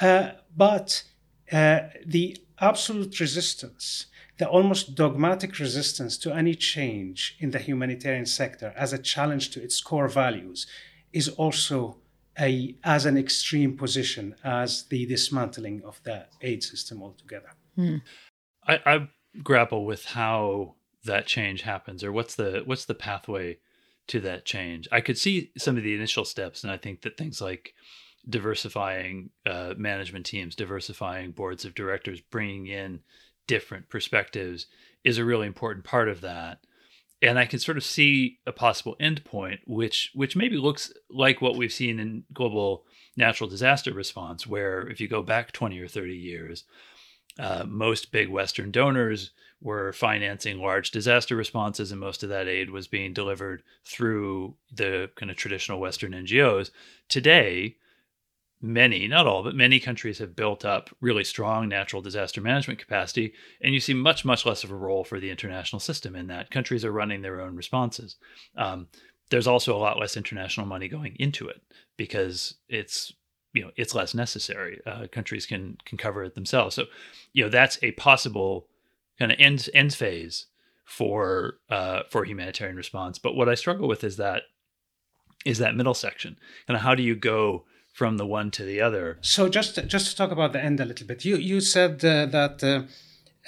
[0.00, 1.04] Uh, but
[1.52, 4.06] uh, the absolute resistance,
[4.38, 9.62] the almost dogmatic resistance to any change in the humanitarian sector as a challenge to
[9.62, 10.66] its core values,
[11.12, 11.98] is also
[12.38, 17.50] a, as an extreme position as the dismantling of the aid system altogether.
[17.74, 17.96] Hmm.
[18.66, 19.08] I, I
[19.42, 23.58] grapple with how that change happens, or what's the what's the pathway
[24.08, 24.88] to that change.
[24.92, 27.74] I could see some of the initial steps, and I think that things like
[28.28, 33.00] diversifying uh, management teams, diversifying boards of directors, bringing in
[33.46, 34.66] different perspectives
[35.04, 36.60] is a really important part of that.
[37.22, 41.56] And I can sort of see a possible endpoint, which which maybe looks like what
[41.56, 42.84] we've seen in global
[43.16, 46.64] natural disaster response, where if you go back 20 or 30 years,
[47.38, 52.70] uh, most big Western donors were financing large disaster responses, and most of that aid
[52.70, 56.70] was being delivered through the kind of traditional Western NGOs.
[57.08, 57.76] Today,
[58.62, 63.32] many, not all, but many countries have built up really strong natural disaster management capacity,
[63.60, 66.50] and you see much, much less of a role for the international system in that.
[66.50, 68.16] Countries are running their own responses.
[68.56, 68.88] Um,
[69.30, 71.62] there's also a lot less international money going into it
[71.96, 73.12] because it's
[73.52, 74.80] you know it's less necessary.
[74.86, 76.74] Uh, countries can can cover it themselves.
[76.74, 76.84] So
[77.32, 78.66] you know that's a possible
[79.18, 80.46] kind of end end phase
[80.84, 83.18] for uh, for humanitarian response.
[83.18, 84.42] But what I struggle with is that
[85.44, 86.36] is that middle section.
[86.68, 89.18] And how do you go from the one to the other.
[89.20, 92.26] So just just to talk about the end a little bit, you you said uh,
[92.26, 92.82] that uh,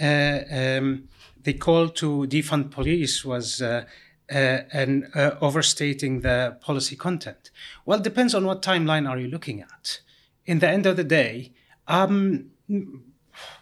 [0.02, 1.08] uh, um,
[1.42, 3.60] the call to defund police was.
[3.62, 3.84] Uh,
[4.30, 5.10] uh, and
[5.42, 7.50] overstating the policy content.
[7.84, 10.00] Well, it depends on what timeline are you looking at.
[10.46, 11.52] In the end of the day,
[11.86, 12.50] um,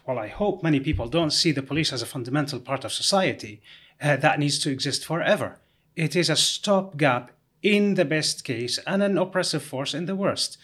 [0.07, 3.61] well, I hope many people don't see the police as a fundamental part of society
[3.99, 5.59] that needs to exist forever.
[5.97, 7.31] It is a stopgap
[7.61, 10.57] in the best case and an oppressive force in the worst.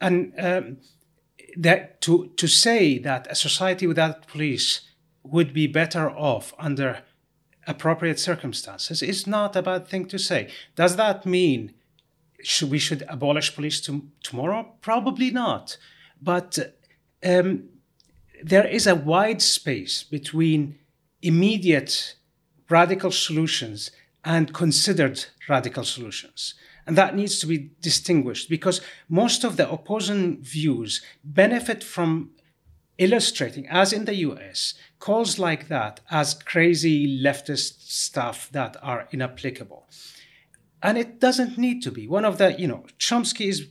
[0.00, 0.76] And um,
[1.56, 4.82] that to to say that a society without police
[5.22, 7.02] would be better off under
[7.66, 10.48] appropriate circumstances is not a bad thing to say.
[10.76, 11.72] Does that mean
[12.42, 14.74] should, we should abolish police to, tomorrow?
[14.82, 15.78] Probably not.
[16.20, 16.76] But
[17.24, 17.64] um,
[18.42, 20.78] there is a wide space between
[21.22, 22.16] immediate
[22.68, 23.90] radical solutions
[24.24, 26.54] and considered radical solutions.
[26.86, 32.30] And that needs to be distinguished because most of the opposing views benefit from
[32.98, 39.88] illustrating, as in the US, calls like that as crazy leftist stuff that are inapplicable.
[40.82, 42.06] And it doesn't need to be.
[42.06, 43.68] One of the, you know, Chomsky is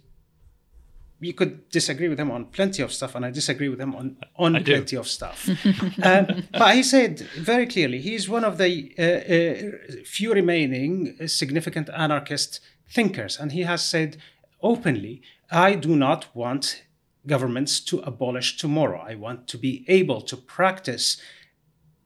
[1.23, 4.17] you could disagree with him on plenty of stuff, and I disagree with him on,
[4.36, 5.49] on plenty of stuff.
[6.03, 11.89] um, but he said very clearly he's one of the uh, uh, few remaining significant
[11.89, 12.59] anarchist
[12.89, 14.17] thinkers, and he has said
[14.62, 16.83] openly, I do not want
[17.27, 19.03] governments to abolish tomorrow.
[19.05, 21.21] I want to be able to practice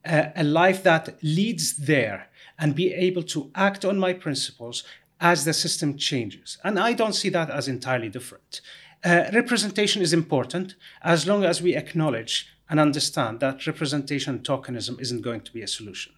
[0.06, 4.84] a, a life that leads there and be able to act on my principles
[5.20, 6.58] as the system changes.
[6.64, 8.62] And I don't see that as entirely different.
[9.08, 15.22] Uh, representation is important as long as we acknowledge and understand that representation tokenism isn't
[15.22, 16.12] going to be a solution.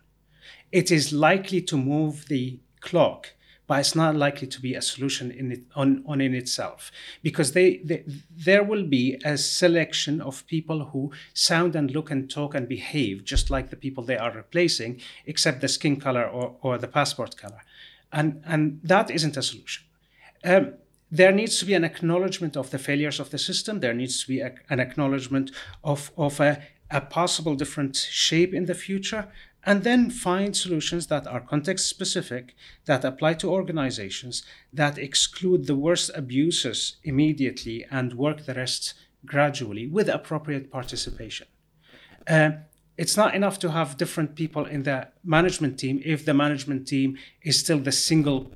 [0.71, 3.35] It is likely to move the clock,
[3.67, 7.51] but it's not likely to be a solution in it, on, on in itself because
[7.51, 8.03] they, they,
[8.35, 13.23] there will be a selection of people who sound and look and talk and behave
[13.23, 17.37] just like the people they are replacing, except the skin color or, or the passport
[17.37, 17.61] color.
[18.11, 19.83] And, and that isn't a solution.
[20.43, 20.73] Um,
[21.11, 23.79] there needs to be an acknowledgement of the failures of the system.
[23.79, 25.51] There needs to be a, an acknowledgement
[25.83, 29.27] of, of a, a possible different shape in the future,
[29.65, 35.75] and then find solutions that are context specific, that apply to organizations, that exclude the
[35.75, 38.93] worst abuses immediately and work the rest
[39.25, 41.47] gradually with appropriate participation.
[42.27, 42.51] Uh,
[42.99, 47.17] it's not enough to have different people in the management team if the management team
[47.41, 48.51] is still the single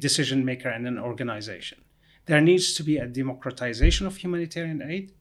[0.00, 1.78] decision maker in an organization.
[2.26, 5.12] There needs to be a democratization of humanitarian aid,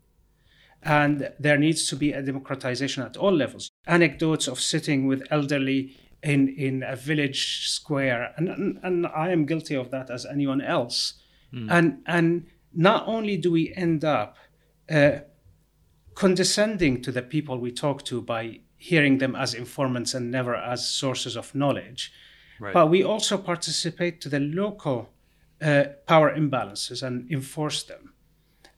[0.81, 3.69] and there needs to be a democratization at all levels.
[3.85, 9.45] Anecdotes of sitting with elderly in, in a village square, and, and, and I am
[9.45, 11.13] guilty of that as anyone else.
[11.53, 11.67] Mm.
[11.69, 14.35] And, and not only do we end up
[14.89, 15.19] uh,
[16.17, 20.89] condescending to the people we talk to by hearing them as informants and never as
[20.89, 22.11] sources of knowledge.
[22.59, 22.73] Right.
[22.73, 25.09] But we also participate to the local
[25.61, 28.13] uh, power imbalances and enforce them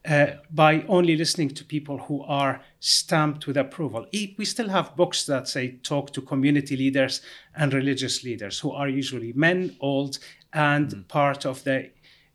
[0.04, 4.06] uh, by only listening to people who are stamped with approval.
[4.38, 7.21] We still have books that say talk to community leaders
[7.56, 10.19] and religious leaders who are usually men, old,
[10.52, 11.08] and mm.
[11.08, 11.89] part of the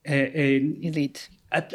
[0.09, 1.29] uh, elite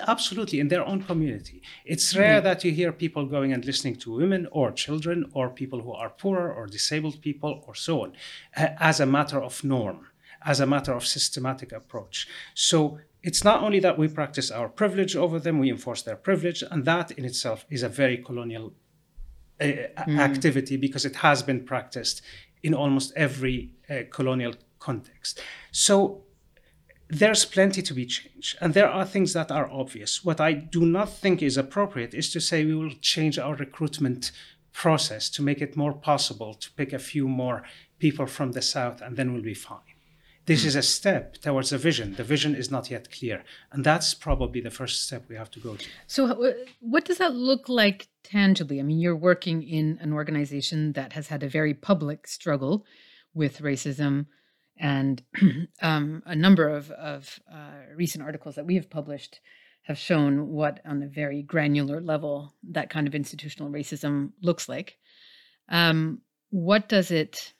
[0.07, 1.61] absolutely in their own community.
[1.85, 2.43] It's rare mm.
[2.43, 6.09] that you hear people going and listening to women or children or people who are
[6.09, 8.13] poorer or disabled people or so on
[8.55, 10.07] as a matter of norm,
[10.43, 12.27] as a matter of systematic approach.
[12.53, 16.63] So it's not only that we practice our privilege over them, we enforce their privilege,
[16.71, 18.73] and that in itself is a very colonial
[19.61, 20.19] uh, mm.
[20.19, 22.21] activity because it has been practiced
[22.63, 25.41] in almost every uh, colonial context.
[25.71, 26.23] So
[27.09, 30.23] there's plenty to be changed, and there are things that are obvious.
[30.23, 34.31] What I do not think is appropriate is to say we will change our recruitment
[34.71, 37.63] process to make it more possible to pick a few more
[37.97, 39.79] people from the South and then we'll be fine.
[40.45, 42.15] This is a step towards a vision.
[42.15, 43.43] The vision is not yet clear.
[43.71, 45.87] And that's probably the first step we have to go to.
[46.07, 48.79] So, what does that look like tangibly?
[48.79, 52.85] I mean, you're working in an organization that has had a very public struggle
[53.33, 54.25] with racism
[54.79, 55.21] and
[55.81, 59.41] um, a number of, of uh, recent articles that we have published
[59.83, 64.97] have shown what, on a very granular level, that kind of institutional racism looks like.
[65.67, 67.53] Um, what does it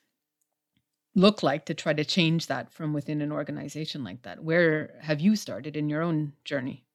[1.16, 4.44] look like to try to change that from within an organization like that?
[4.44, 6.86] Where have you started in your own journey?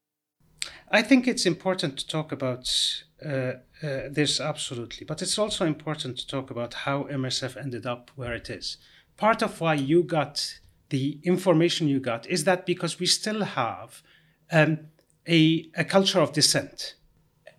[0.91, 6.17] I think it's important to talk about uh, uh, this absolutely, but it's also important
[6.19, 8.79] to talk about how MSF ended up where it is
[9.16, 10.59] part of why you got
[10.90, 14.03] the information you got is that because we still have
[14.53, 14.79] um,
[15.27, 16.94] a, a culture of dissent.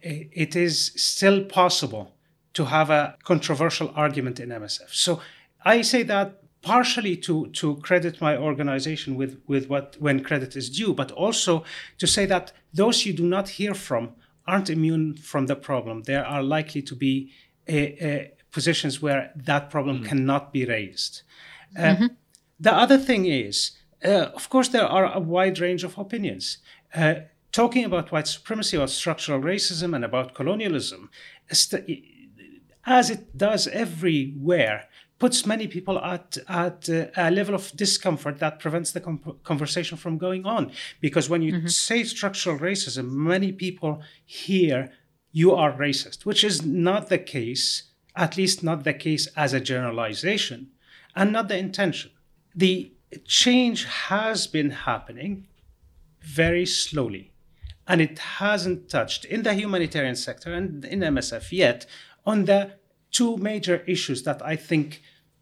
[0.01, 2.15] It is still possible
[2.53, 4.93] to have a controversial argument in MSF.
[4.93, 5.21] So
[5.63, 10.69] I say that partially to, to credit my organization with, with what when credit is
[10.69, 11.63] due, but also
[11.97, 14.11] to say that those you do not hear from
[14.47, 16.03] aren't immune from the problem.
[16.03, 17.31] There are likely to be
[17.67, 20.05] a, a positions where that problem mm.
[20.09, 21.13] cannot be raised.
[21.77, 22.07] Uh, mm-hmm.
[22.67, 23.55] The other thing is,
[24.03, 26.45] uh, of course, there are a wide range of opinions.
[27.01, 27.15] Uh,
[27.51, 31.09] talking about white supremacy, or structural racism, and about colonialism,
[32.97, 34.77] as it does everywhere,
[35.19, 39.97] puts many people at, at uh, a level of discomfort that prevents the com- conversation
[39.97, 40.71] from going on.
[41.01, 41.67] Because when you mm-hmm.
[41.67, 44.91] say structural racism, many people hear
[45.31, 47.65] you are racist, which is not the case,
[48.15, 50.71] at least not the case as a generalization
[51.15, 52.11] and not the intention.
[52.55, 52.91] The
[53.25, 55.47] change has been happening
[56.21, 57.31] very slowly,
[57.87, 61.85] and it hasn't touched in the humanitarian sector and in MSF yet
[62.25, 62.71] on the
[63.11, 65.01] two major issues that I think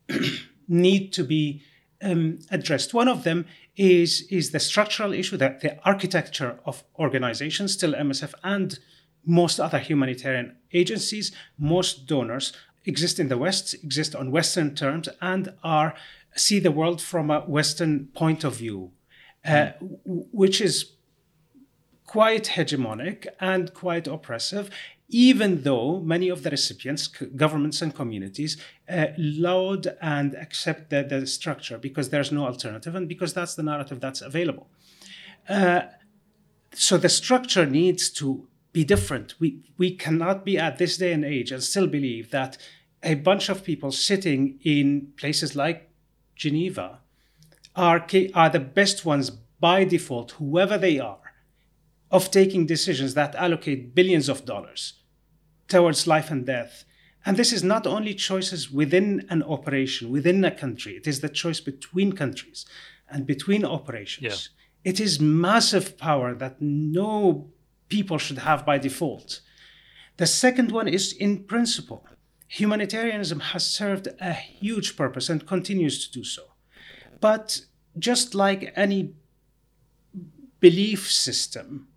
[0.68, 1.64] need to be
[2.02, 2.94] um, addressed.
[2.94, 3.46] One of them
[3.76, 8.78] is, is the structural issue that the architecture of organizations, still MSF and
[9.26, 12.54] most other humanitarian agencies, most donors
[12.86, 15.96] exist in the West, exist on Western terms, and are
[16.36, 18.92] see the world from a Western point of view,
[19.46, 19.72] uh,
[20.06, 20.94] which is
[22.06, 24.70] quite hegemonic and quite oppressive,
[25.10, 28.58] even though many of the recipients, governments and communities,
[28.90, 33.64] uh, laud and accept the, the structure because there's no alternative and because that's the
[33.64, 34.68] narrative that's available.
[35.48, 35.82] Uh,
[36.74, 39.36] so the structure needs to be different.
[39.40, 42.58] We, we cannot be at this day and age and still believe that
[43.04, 45.90] a bunch of people sitting in places like
[46.36, 47.00] Geneva
[47.76, 51.20] are, are the best ones by default, whoever they are,
[52.12, 54.94] of taking decisions that allocate billions of dollars
[55.68, 56.84] towards life and death.
[57.26, 61.30] And this is not only choices within an operation, within a country, it is the
[61.30, 62.66] choice between countries
[63.10, 64.50] and between operations.
[64.84, 64.92] Yeah.
[64.92, 67.50] It is massive power that no
[67.90, 69.42] people should have by default.
[70.18, 72.06] The second one is in principle.
[72.48, 76.44] Humanitarianism has served a huge purpose and continues to do so.
[77.20, 77.62] But
[77.98, 79.14] just like any
[80.60, 81.88] belief system,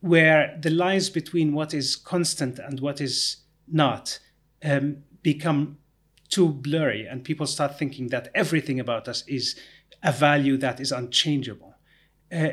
[0.00, 4.18] where the lines between what is constant and what is not
[4.64, 5.78] um, become
[6.28, 9.58] too blurry, and people start thinking that everything about us is
[10.02, 11.74] a value that is unchangeable.
[12.30, 12.48] Uh,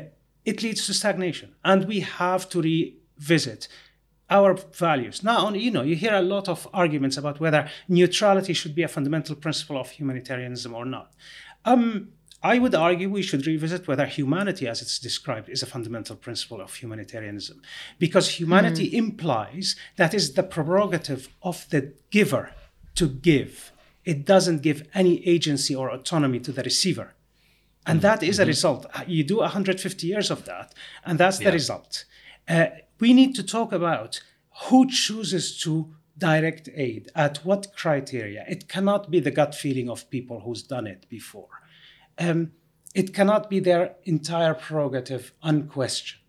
[0.46, 3.68] it leads to stagnation, and we have to revisit
[4.30, 5.22] our values.
[5.22, 8.88] Now, you know, you hear a lot of arguments about whether neutrality should be a
[8.88, 11.12] fundamental principle of humanitarianism or not.
[11.64, 12.08] Um,
[12.42, 16.60] I would argue we should revisit whether humanity, as it's described, is a fundamental principle
[16.60, 17.60] of humanitarianism,
[17.98, 18.94] because humanity mm.
[18.94, 22.52] implies that is the prerogative of the giver
[22.94, 23.72] to give.
[24.04, 27.14] It doesn't give any agency or autonomy to the receiver.
[27.86, 28.42] And that is mm-hmm.
[28.42, 28.86] a result.
[29.06, 30.74] You do 150 years of that,
[31.04, 31.50] and that's the yeah.
[31.50, 32.04] result.
[32.48, 32.66] Uh,
[32.98, 34.20] we need to talk about
[34.64, 38.44] who chooses to direct aid, at what criteria.
[38.48, 41.48] It cannot be the gut feeling of people who's done it before
[42.18, 42.52] um,
[42.94, 46.22] it cannot be their entire prerogative unquestioned.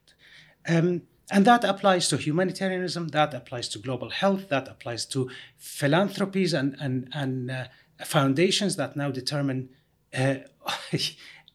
[0.68, 6.54] Um, and that applies to humanitarianism, that applies to global health, that applies to philanthropies
[6.54, 7.66] and, and, and uh,
[8.06, 9.70] foundations that now determine
[10.14, 10.36] uh,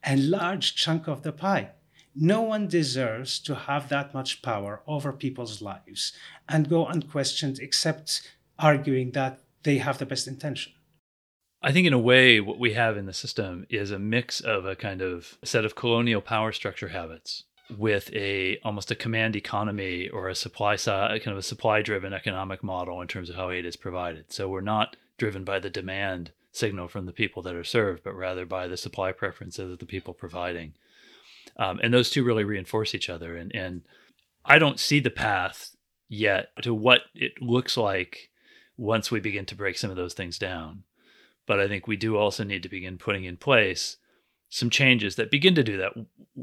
[0.06, 1.70] a large chunk of the pie.
[2.14, 6.12] No one deserves to have that much power over people's lives
[6.48, 10.72] and go unquestioned except arguing that they have the best intention.
[11.62, 14.66] I think in a way, what we have in the system is a mix of
[14.66, 17.44] a kind of set of colonial power structure habits
[17.78, 22.12] with a almost a command economy or a supply side kind of a supply driven
[22.12, 24.32] economic model in terms of how aid is provided.
[24.32, 28.14] So we're not driven by the demand signal from the people that are served, but
[28.14, 30.74] rather by the supply preferences of the people providing.
[31.56, 33.36] Um, and those two really reinforce each other.
[33.36, 33.82] And and
[34.44, 35.74] I don't see the path
[36.08, 38.30] yet to what it looks like
[38.76, 40.84] once we begin to break some of those things down.
[41.46, 43.96] But I think we do also need to begin putting in place
[44.48, 45.92] some changes that begin to do that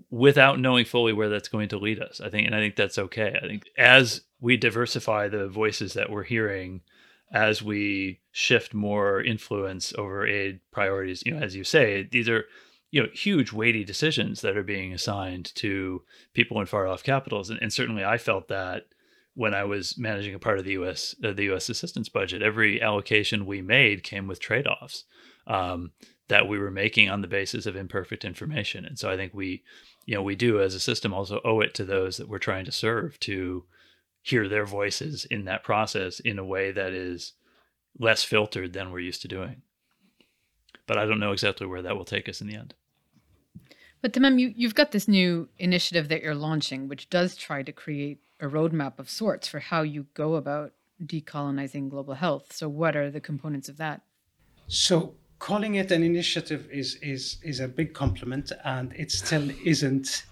[0.10, 2.20] without knowing fully where that's going to lead us.
[2.20, 3.38] I think, and I think that's okay.
[3.42, 6.82] I think as we diversify the voices that we're hearing,
[7.32, 12.46] as we shift more influence over aid priorities, you know, as you say, these are
[12.92, 16.02] you know huge weighty decisions that are being assigned to
[16.34, 18.88] people in far off capitals and, and certainly i felt that
[19.40, 21.16] when I was managing a part of the U.S.
[21.24, 21.70] Uh, the U.S.
[21.70, 25.06] assistance budget, every allocation we made came with trade-offs
[25.48, 25.92] um,
[26.28, 28.84] that we were making on the basis of imperfect information.
[28.84, 29.64] And so I think we,
[30.06, 32.66] you know, we do as a system also owe it to those that we're trying
[32.66, 33.64] to serve to
[34.22, 37.34] hear their voices in that process in a way that is
[37.98, 39.62] less filtered than we're used to doing.
[40.88, 42.74] But I don't know exactly where that will take us in the end.
[44.02, 47.72] But Tammam, you, you've got this new initiative that you're launching, which does try to
[47.72, 50.72] create a roadmap of sorts for how you go about
[51.04, 52.54] decolonizing global health.
[52.54, 54.02] So, what are the components of that?
[54.68, 60.24] So, calling it an initiative is is is a big compliment, and it still isn't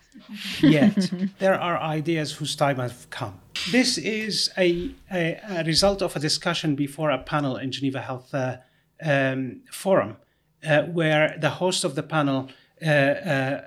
[0.62, 1.12] yet.
[1.40, 3.40] there are ideas whose time have come.
[3.72, 8.34] This is a, a, a, result of a discussion before a panel in Geneva Health
[8.34, 8.58] uh,
[9.04, 10.16] um, Forum,
[10.66, 12.50] uh, where the host of the panel
[12.82, 13.62] uh, uh,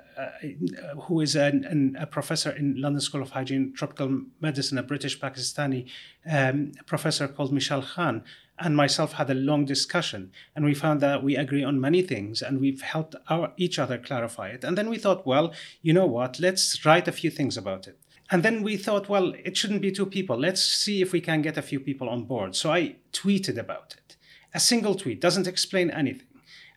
[1.03, 5.19] who is an, an, a professor in London School of Hygiene Tropical Medicine, a British
[5.19, 5.87] Pakistani
[6.27, 8.23] um, professor called Mishal Khan,
[8.57, 12.41] and myself had a long discussion, and we found that we agree on many things,
[12.41, 14.63] and we've helped our, each other clarify it.
[14.63, 16.39] And then we thought, well, you know what?
[16.39, 17.99] Let's write a few things about it.
[18.31, 20.37] And then we thought, well, it shouldn't be two people.
[20.37, 22.55] Let's see if we can get a few people on board.
[22.55, 24.15] So I tweeted about it.
[24.53, 26.27] A single tweet doesn't explain anything.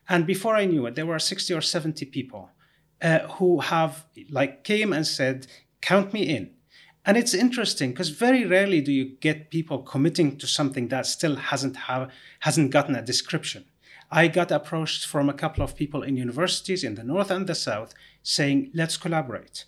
[0.09, 2.49] And before I knew it, there were 60 or 70 people
[3.01, 5.47] uh, who have like came and said,
[5.81, 6.51] count me in.
[7.05, 11.35] And it's interesting because very rarely do you get people committing to something that still
[11.35, 13.65] hasn't have hasn't gotten a description.
[14.11, 17.55] I got approached from a couple of people in universities in the north and the
[17.55, 17.93] south
[18.23, 19.65] saying, let's collaborate.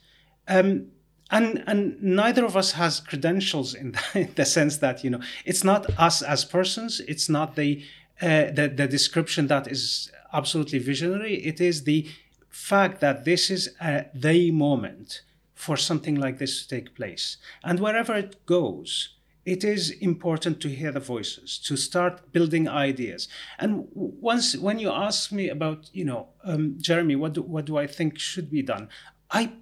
[0.48, 0.88] Um,
[1.32, 5.22] and and neither of us has credentials in the, in the sense that you know
[5.46, 7.00] it's not us as persons.
[7.02, 7.84] It's not the
[8.22, 11.36] uh, the, the description that is absolutely visionary.
[11.36, 12.08] It is the
[12.50, 15.22] fact that this is uh, the moment
[15.54, 17.38] for something like this to take place.
[17.64, 19.18] And wherever it goes
[19.48, 23.30] it is important to hear the voices to start building ideas.
[23.58, 27.78] And once when you ask me about you know um, jeremy what do, what do
[27.78, 28.90] i think should be done?
[29.32, 29.54] I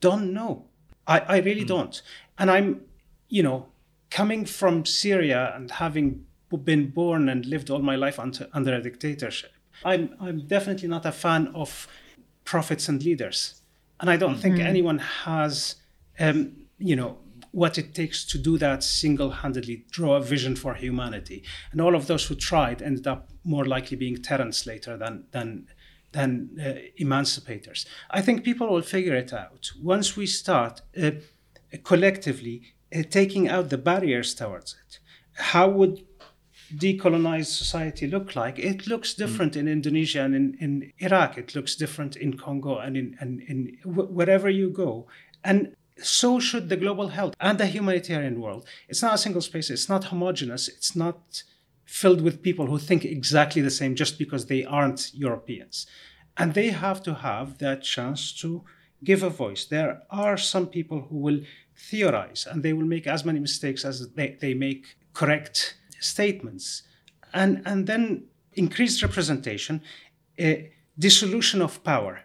[0.00, 0.66] don't know
[1.06, 1.68] I, I really mm.
[1.68, 2.02] don't.
[2.38, 2.82] And I'm,
[3.28, 3.66] you know,
[4.10, 6.24] coming from Syria and having
[6.64, 9.52] been born and lived all my life under, under a dictatorship,
[9.84, 11.88] I'm, I'm definitely not a fan of
[12.44, 13.60] prophets and leaders.
[14.00, 14.40] And I don't mm-hmm.
[14.40, 15.76] think anyone has,
[16.18, 17.18] um, you know,
[17.52, 21.42] what it takes to do that single-handedly, draw a vision for humanity.
[21.72, 25.66] And all of those who tried ended up more likely being tyrants later than than
[26.12, 27.86] than uh, emancipators.
[28.10, 31.10] I think people will figure it out once we start uh,
[31.84, 34.98] collectively uh, taking out the barriers towards it.
[35.34, 36.04] How would
[36.74, 38.58] decolonized society look like?
[38.58, 39.22] It looks hmm.
[39.22, 39.60] different mm.
[39.60, 41.38] in Indonesia and in, in Iraq.
[41.38, 45.06] It looks different in Congo and in, and in wherever you go.
[45.44, 48.66] And so should the global health and the humanitarian world.
[48.88, 49.70] It's not a single space.
[49.70, 50.68] It's not homogenous.
[50.68, 51.42] It's not
[51.86, 55.86] filled with people who think exactly the same just because they aren't Europeans.
[56.36, 58.64] And they have to have that chance to
[59.02, 59.64] give a voice.
[59.64, 61.40] There are some people who will
[61.76, 66.82] theorize and they will make as many mistakes as they, they make correct statements.
[67.32, 68.24] And, and then
[68.54, 69.82] increased representation,
[70.38, 72.20] a dissolution of power.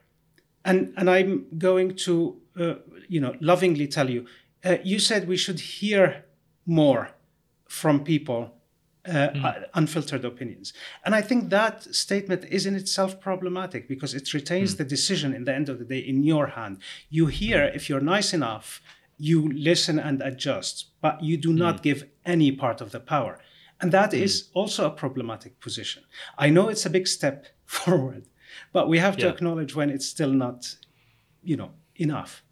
[0.65, 2.73] And, and I'm going to, uh,
[3.07, 4.25] you know, lovingly tell you,
[4.65, 6.25] uh, you said we should hear
[6.65, 7.11] more
[7.67, 8.55] from people
[9.05, 9.65] mm.
[9.73, 10.73] unfiltered opinions.
[11.05, 14.77] And I think that statement is in itself problematic because it retains mm.
[14.77, 16.79] the decision in the end of the day in your hand.
[17.09, 18.81] You hear, if you're nice enough,
[19.17, 21.83] you listen and adjust, but you do not mm.
[21.83, 23.39] give any part of the power.
[23.79, 26.03] And that is also a problematic position.
[26.37, 28.27] I know it's a big step forward,
[28.71, 29.31] but we have to yeah.
[29.31, 30.75] acknowledge when it's still not,
[31.43, 32.43] you know, enough.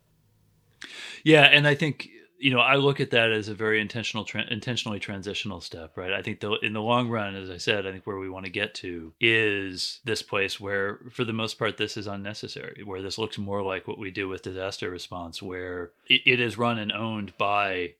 [1.23, 2.09] Yeah, and I think
[2.39, 6.13] you know, I look at that as a very intentional, tra- intentionally transitional step, right?
[6.13, 8.45] I think the, in the long run, as I said, I think where we want
[8.45, 13.01] to get to is this place where, for the most part, this is unnecessary, where
[13.01, 16.79] this looks more like what we do with disaster response, where it, it is run
[16.79, 17.93] and owned by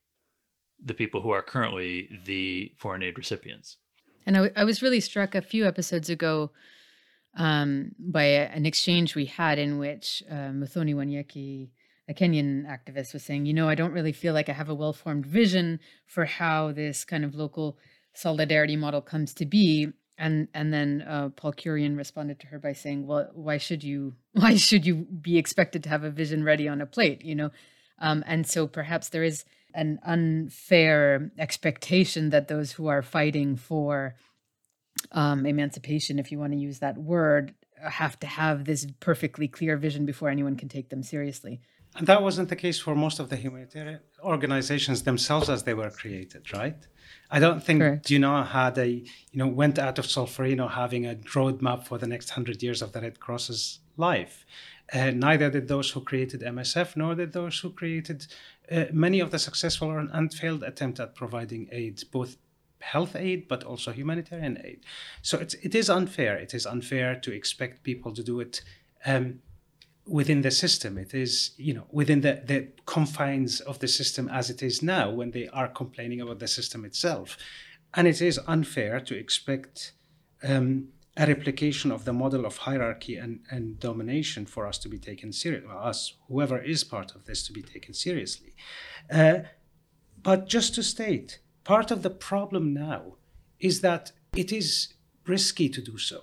[0.84, 3.78] the people who are currently the foreign aid recipients.
[4.26, 6.52] And I, I was really struck a few episodes ago
[7.36, 11.70] um, by a, an exchange we had in which uh, Muthoni Wanyeki
[12.10, 14.76] a Kenyan activist was saying, you know, I don't really feel like I have a
[14.76, 17.78] well formed vision for how this kind of local
[18.14, 19.89] solidarity model comes to be.
[20.18, 24.16] And and then uh, Paul Currion responded to her by saying, well, why should you
[24.34, 27.51] why should you be expected to have a vision ready on a plate, you know?
[27.99, 29.45] Um, and so perhaps there is
[29.76, 34.16] an unfair expectation that those who are fighting for
[35.12, 39.78] um, emancipation, if you want to use that word, have to have this perfectly clear
[39.78, 41.62] vision before anyone can take them seriously.
[41.96, 45.90] And that wasn't the case for most of the humanitarian organizations themselves as they were
[45.90, 46.78] created, right?
[47.32, 48.08] I don't think Correct.
[48.08, 52.32] Dunant had a, you know, went out of Solferino having a roadmap for the next
[52.32, 54.46] hundred years of the Red Cross's life.
[54.92, 58.26] Uh, neither did those who created MSF, nor did those who created
[58.72, 62.38] uh, many of the successful and failed attempts at providing aid, both
[62.82, 64.84] health aid but also humanitarian aid.
[65.22, 66.38] So it's, it is unfair.
[66.38, 68.62] It is unfair to expect people to do it
[69.06, 69.40] um,
[70.10, 70.97] within the system.
[70.97, 75.12] It is, you know, within the, the confines of the system as it is now
[75.12, 77.38] when they are complaining about the system itself.
[77.93, 79.93] And it is unfair to expect
[80.43, 84.97] um, a replication of the model of hierarchy and, and domination for us to be
[84.97, 88.55] taken seriously, well, us, whoever is part of this, to be taken seriously.
[89.12, 89.39] Uh,
[90.22, 93.16] but just to state, part of the problem now
[93.60, 94.93] is that it is
[95.26, 96.22] risky to do so.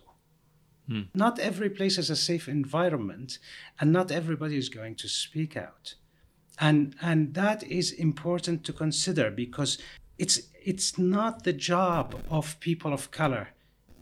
[0.89, 1.03] Hmm.
[1.15, 3.39] Not every place is a safe environment,
[3.81, 5.95] and not everybody is going to speak out.
[6.59, 9.79] And, and that is important to consider because
[10.19, 13.49] it's, it's not the job of people of color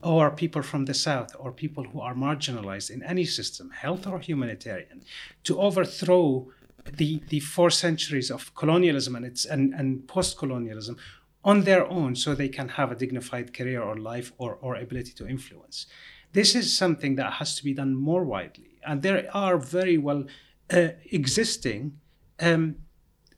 [0.03, 4.21] or people from the South or people who are marginalized in any system, health or
[4.21, 5.03] humanitarian,
[5.45, 6.47] to overthrow
[6.93, 10.97] the, the four centuries of colonialism and, its, and, and post colonialism
[11.43, 15.13] on their own so they can have a dignified career or life or, or ability
[15.13, 15.87] to influence.
[16.35, 18.79] This is something that has to be done more widely.
[18.87, 20.25] And there are very well
[20.71, 21.99] uh, existing
[22.41, 22.77] um,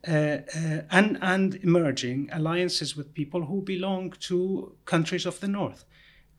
[0.07, 5.85] uh, uh, and, and emerging alliances with people who belong to countries of the North.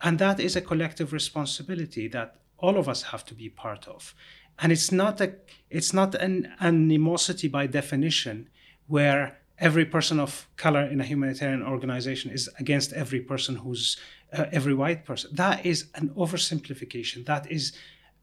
[0.00, 4.14] And that is a collective responsibility that all of us have to be part of.
[4.58, 5.34] and it's not a
[5.70, 8.48] it's not an animosity by definition
[8.86, 13.96] where every person of color in a humanitarian organization is against every person who's
[14.32, 15.30] uh, every white person.
[15.34, 17.26] That is an oversimplification.
[17.26, 17.72] That is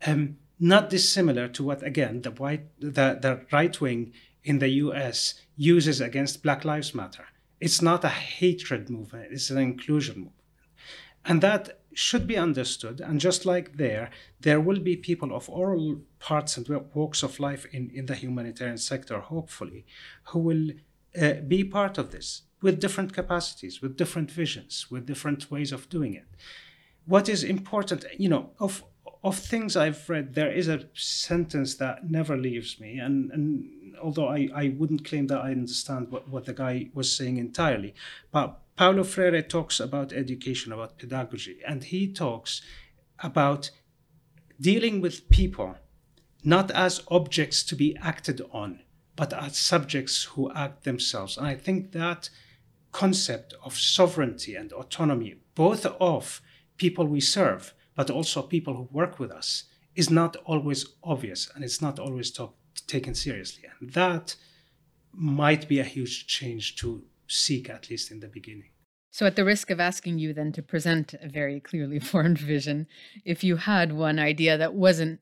[0.06, 5.36] um, not dissimilar to what again the white the, the right wing in the U.S.
[5.56, 7.26] uses against Black Lives Matter.
[7.60, 9.32] It's not a hatred movement.
[9.32, 10.36] It's an inclusion movement,
[11.26, 13.00] and that should be understood.
[13.00, 17.66] And just like there, there will be people of all parts and walks of life
[17.72, 19.86] in, in the humanitarian sector, hopefully,
[20.26, 20.72] who will
[21.20, 25.90] uh, be part of this with different capacities, with different visions, with different ways of
[25.90, 26.26] doing it.
[27.06, 28.84] What is important, you know, of
[29.24, 34.28] of things I've read, there is a sentence that never leaves me, and, and although
[34.28, 37.96] I, I wouldn't claim that I understand what, what the guy was saying entirely,
[38.32, 42.62] but Paulo Freire talks about education, about pedagogy, and he talks
[43.20, 43.72] about
[44.62, 45.76] dealing with people
[46.44, 48.82] not as objects to be acted on,
[49.16, 51.38] but as subjects who act themselves.
[51.38, 52.30] And I think that
[52.96, 56.42] concept of sovereignty and autonomy, both of
[56.78, 59.66] people we serve, but also people who work with us,
[59.96, 62.56] is not always obvious and it's not always talk,
[62.88, 63.66] taken seriously.
[63.80, 64.38] And that
[65.12, 68.70] might be a huge change to seek, at least in the beginning.
[69.12, 72.88] So, at the risk of asking you then to present a very clearly formed vision,
[73.26, 75.20] if you had one idea that wasn't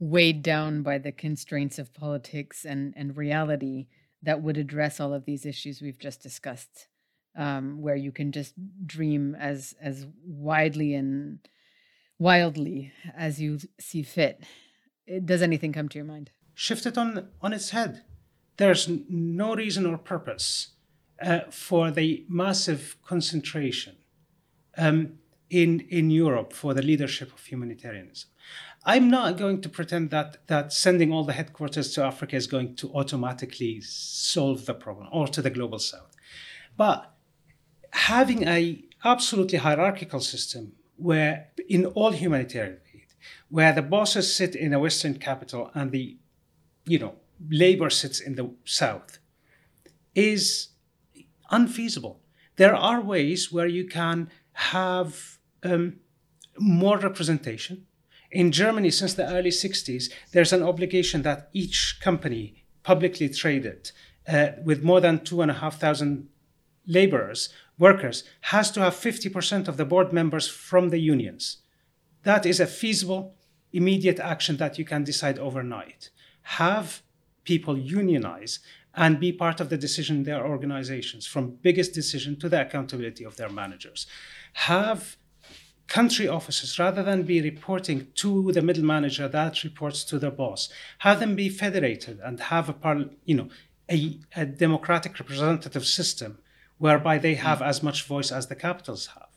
[0.00, 3.86] weighed down by the constraints of politics and, and reality
[4.22, 6.88] that would address all of these issues we've just discussed,
[7.36, 8.54] um, where you can just
[8.86, 11.38] dream as as widely and
[12.18, 14.42] wildly as you see fit.
[15.24, 16.30] Does anything come to your mind?
[16.54, 18.02] Shift it on on its head.
[18.56, 20.68] There's no reason or purpose
[21.20, 23.96] uh, for the massive concentration
[24.76, 25.18] um,
[25.50, 28.28] in in Europe for the leadership of humanitarianism.
[28.84, 32.74] I'm not going to pretend that that sending all the headquarters to Africa is going
[32.76, 36.16] to automatically solve the problem or to the global south.
[36.76, 37.11] But
[37.92, 43.06] having a absolutely hierarchical system where in all humanitarian aid,
[43.48, 46.16] where the bosses sit in a western capital and the
[46.84, 47.14] you know
[47.50, 49.18] labor sits in the south
[50.14, 50.68] is
[51.50, 52.20] unfeasible.
[52.56, 55.96] There are ways where you can have um,
[56.58, 57.86] more representation
[58.32, 63.92] in Germany, since the early 60s, there's an obligation that each company, publicly traded,
[64.26, 66.28] uh, with more than two and a half thousand
[66.86, 71.58] laborers, workers, has to have 50% of the board members from the unions.
[72.22, 73.34] That is a feasible,
[73.72, 76.10] immediate action that you can decide overnight.
[76.42, 77.02] Have
[77.44, 78.60] people unionize
[78.94, 83.24] and be part of the decision in their organizations, from biggest decision to the accountability
[83.24, 84.06] of their managers.
[84.54, 85.16] Have
[85.88, 90.68] country offices, rather than be reporting to the middle manager that reports to the boss,
[90.98, 93.48] have them be federated and have a you know
[93.90, 96.38] a, a democratic representative system
[96.82, 97.66] whereby they have mm.
[97.66, 99.30] as much voice as the capitals have.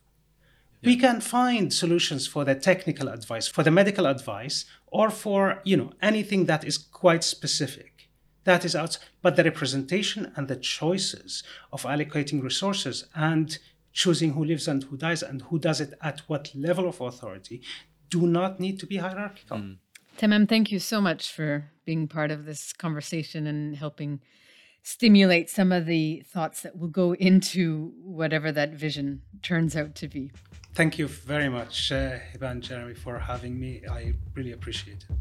[0.81, 0.89] Yeah.
[0.89, 5.77] We can find solutions for the technical advice, for the medical advice, or for you
[5.77, 8.09] know anything that is quite specific.
[8.45, 13.47] That is out, but the representation and the choices of allocating resources and
[13.93, 17.61] choosing who lives and who dies and who does it at what level of authority
[18.09, 19.57] do not need to be hierarchical.
[19.57, 19.77] Mm.
[20.17, 24.19] Tammam, thank you so much for being part of this conversation and helping
[24.85, 30.07] stimulate some of the thoughts that will go into whatever that vision turns out to
[30.07, 30.31] be.
[30.75, 33.81] Thank you very much, uh, Heba Jeremy, for having me.
[33.89, 35.15] I really appreciate it.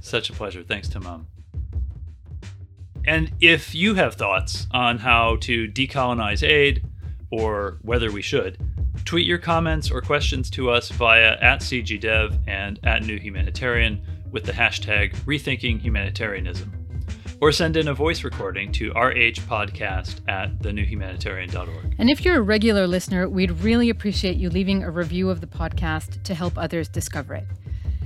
[0.00, 0.62] Such a pleasure.
[0.62, 1.24] Thanks, Tammam.
[3.06, 6.84] And if you have thoughts on how to decolonize aid,
[7.30, 8.58] or whether we should,
[9.06, 14.44] tweet your comments or questions to us via at CGDev and at New Humanitarian with
[14.44, 16.79] the hashtag Rethinking Humanitarianism.
[17.40, 21.94] Or send in a voice recording to rhpodcast at thenewhumanitarian.org.
[21.98, 25.46] And if you're a regular listener, we'd really appreciate you leaving a review of the
[25.46, 27.46] podcast to help others discover it.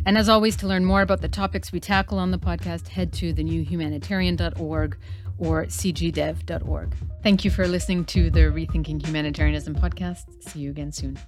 [0.07, 3.13] And as always, to learn more about the topics we tackle on the podcast, head
[3.15, 4.97] to thenewhumanitarian.org
[5.39, 6.95] or cgdev.org.
[7.23, 10.43] Thank you for listening to the Rethinking Humanitarianism podcast.
[10.43, 11.19] See you again soon.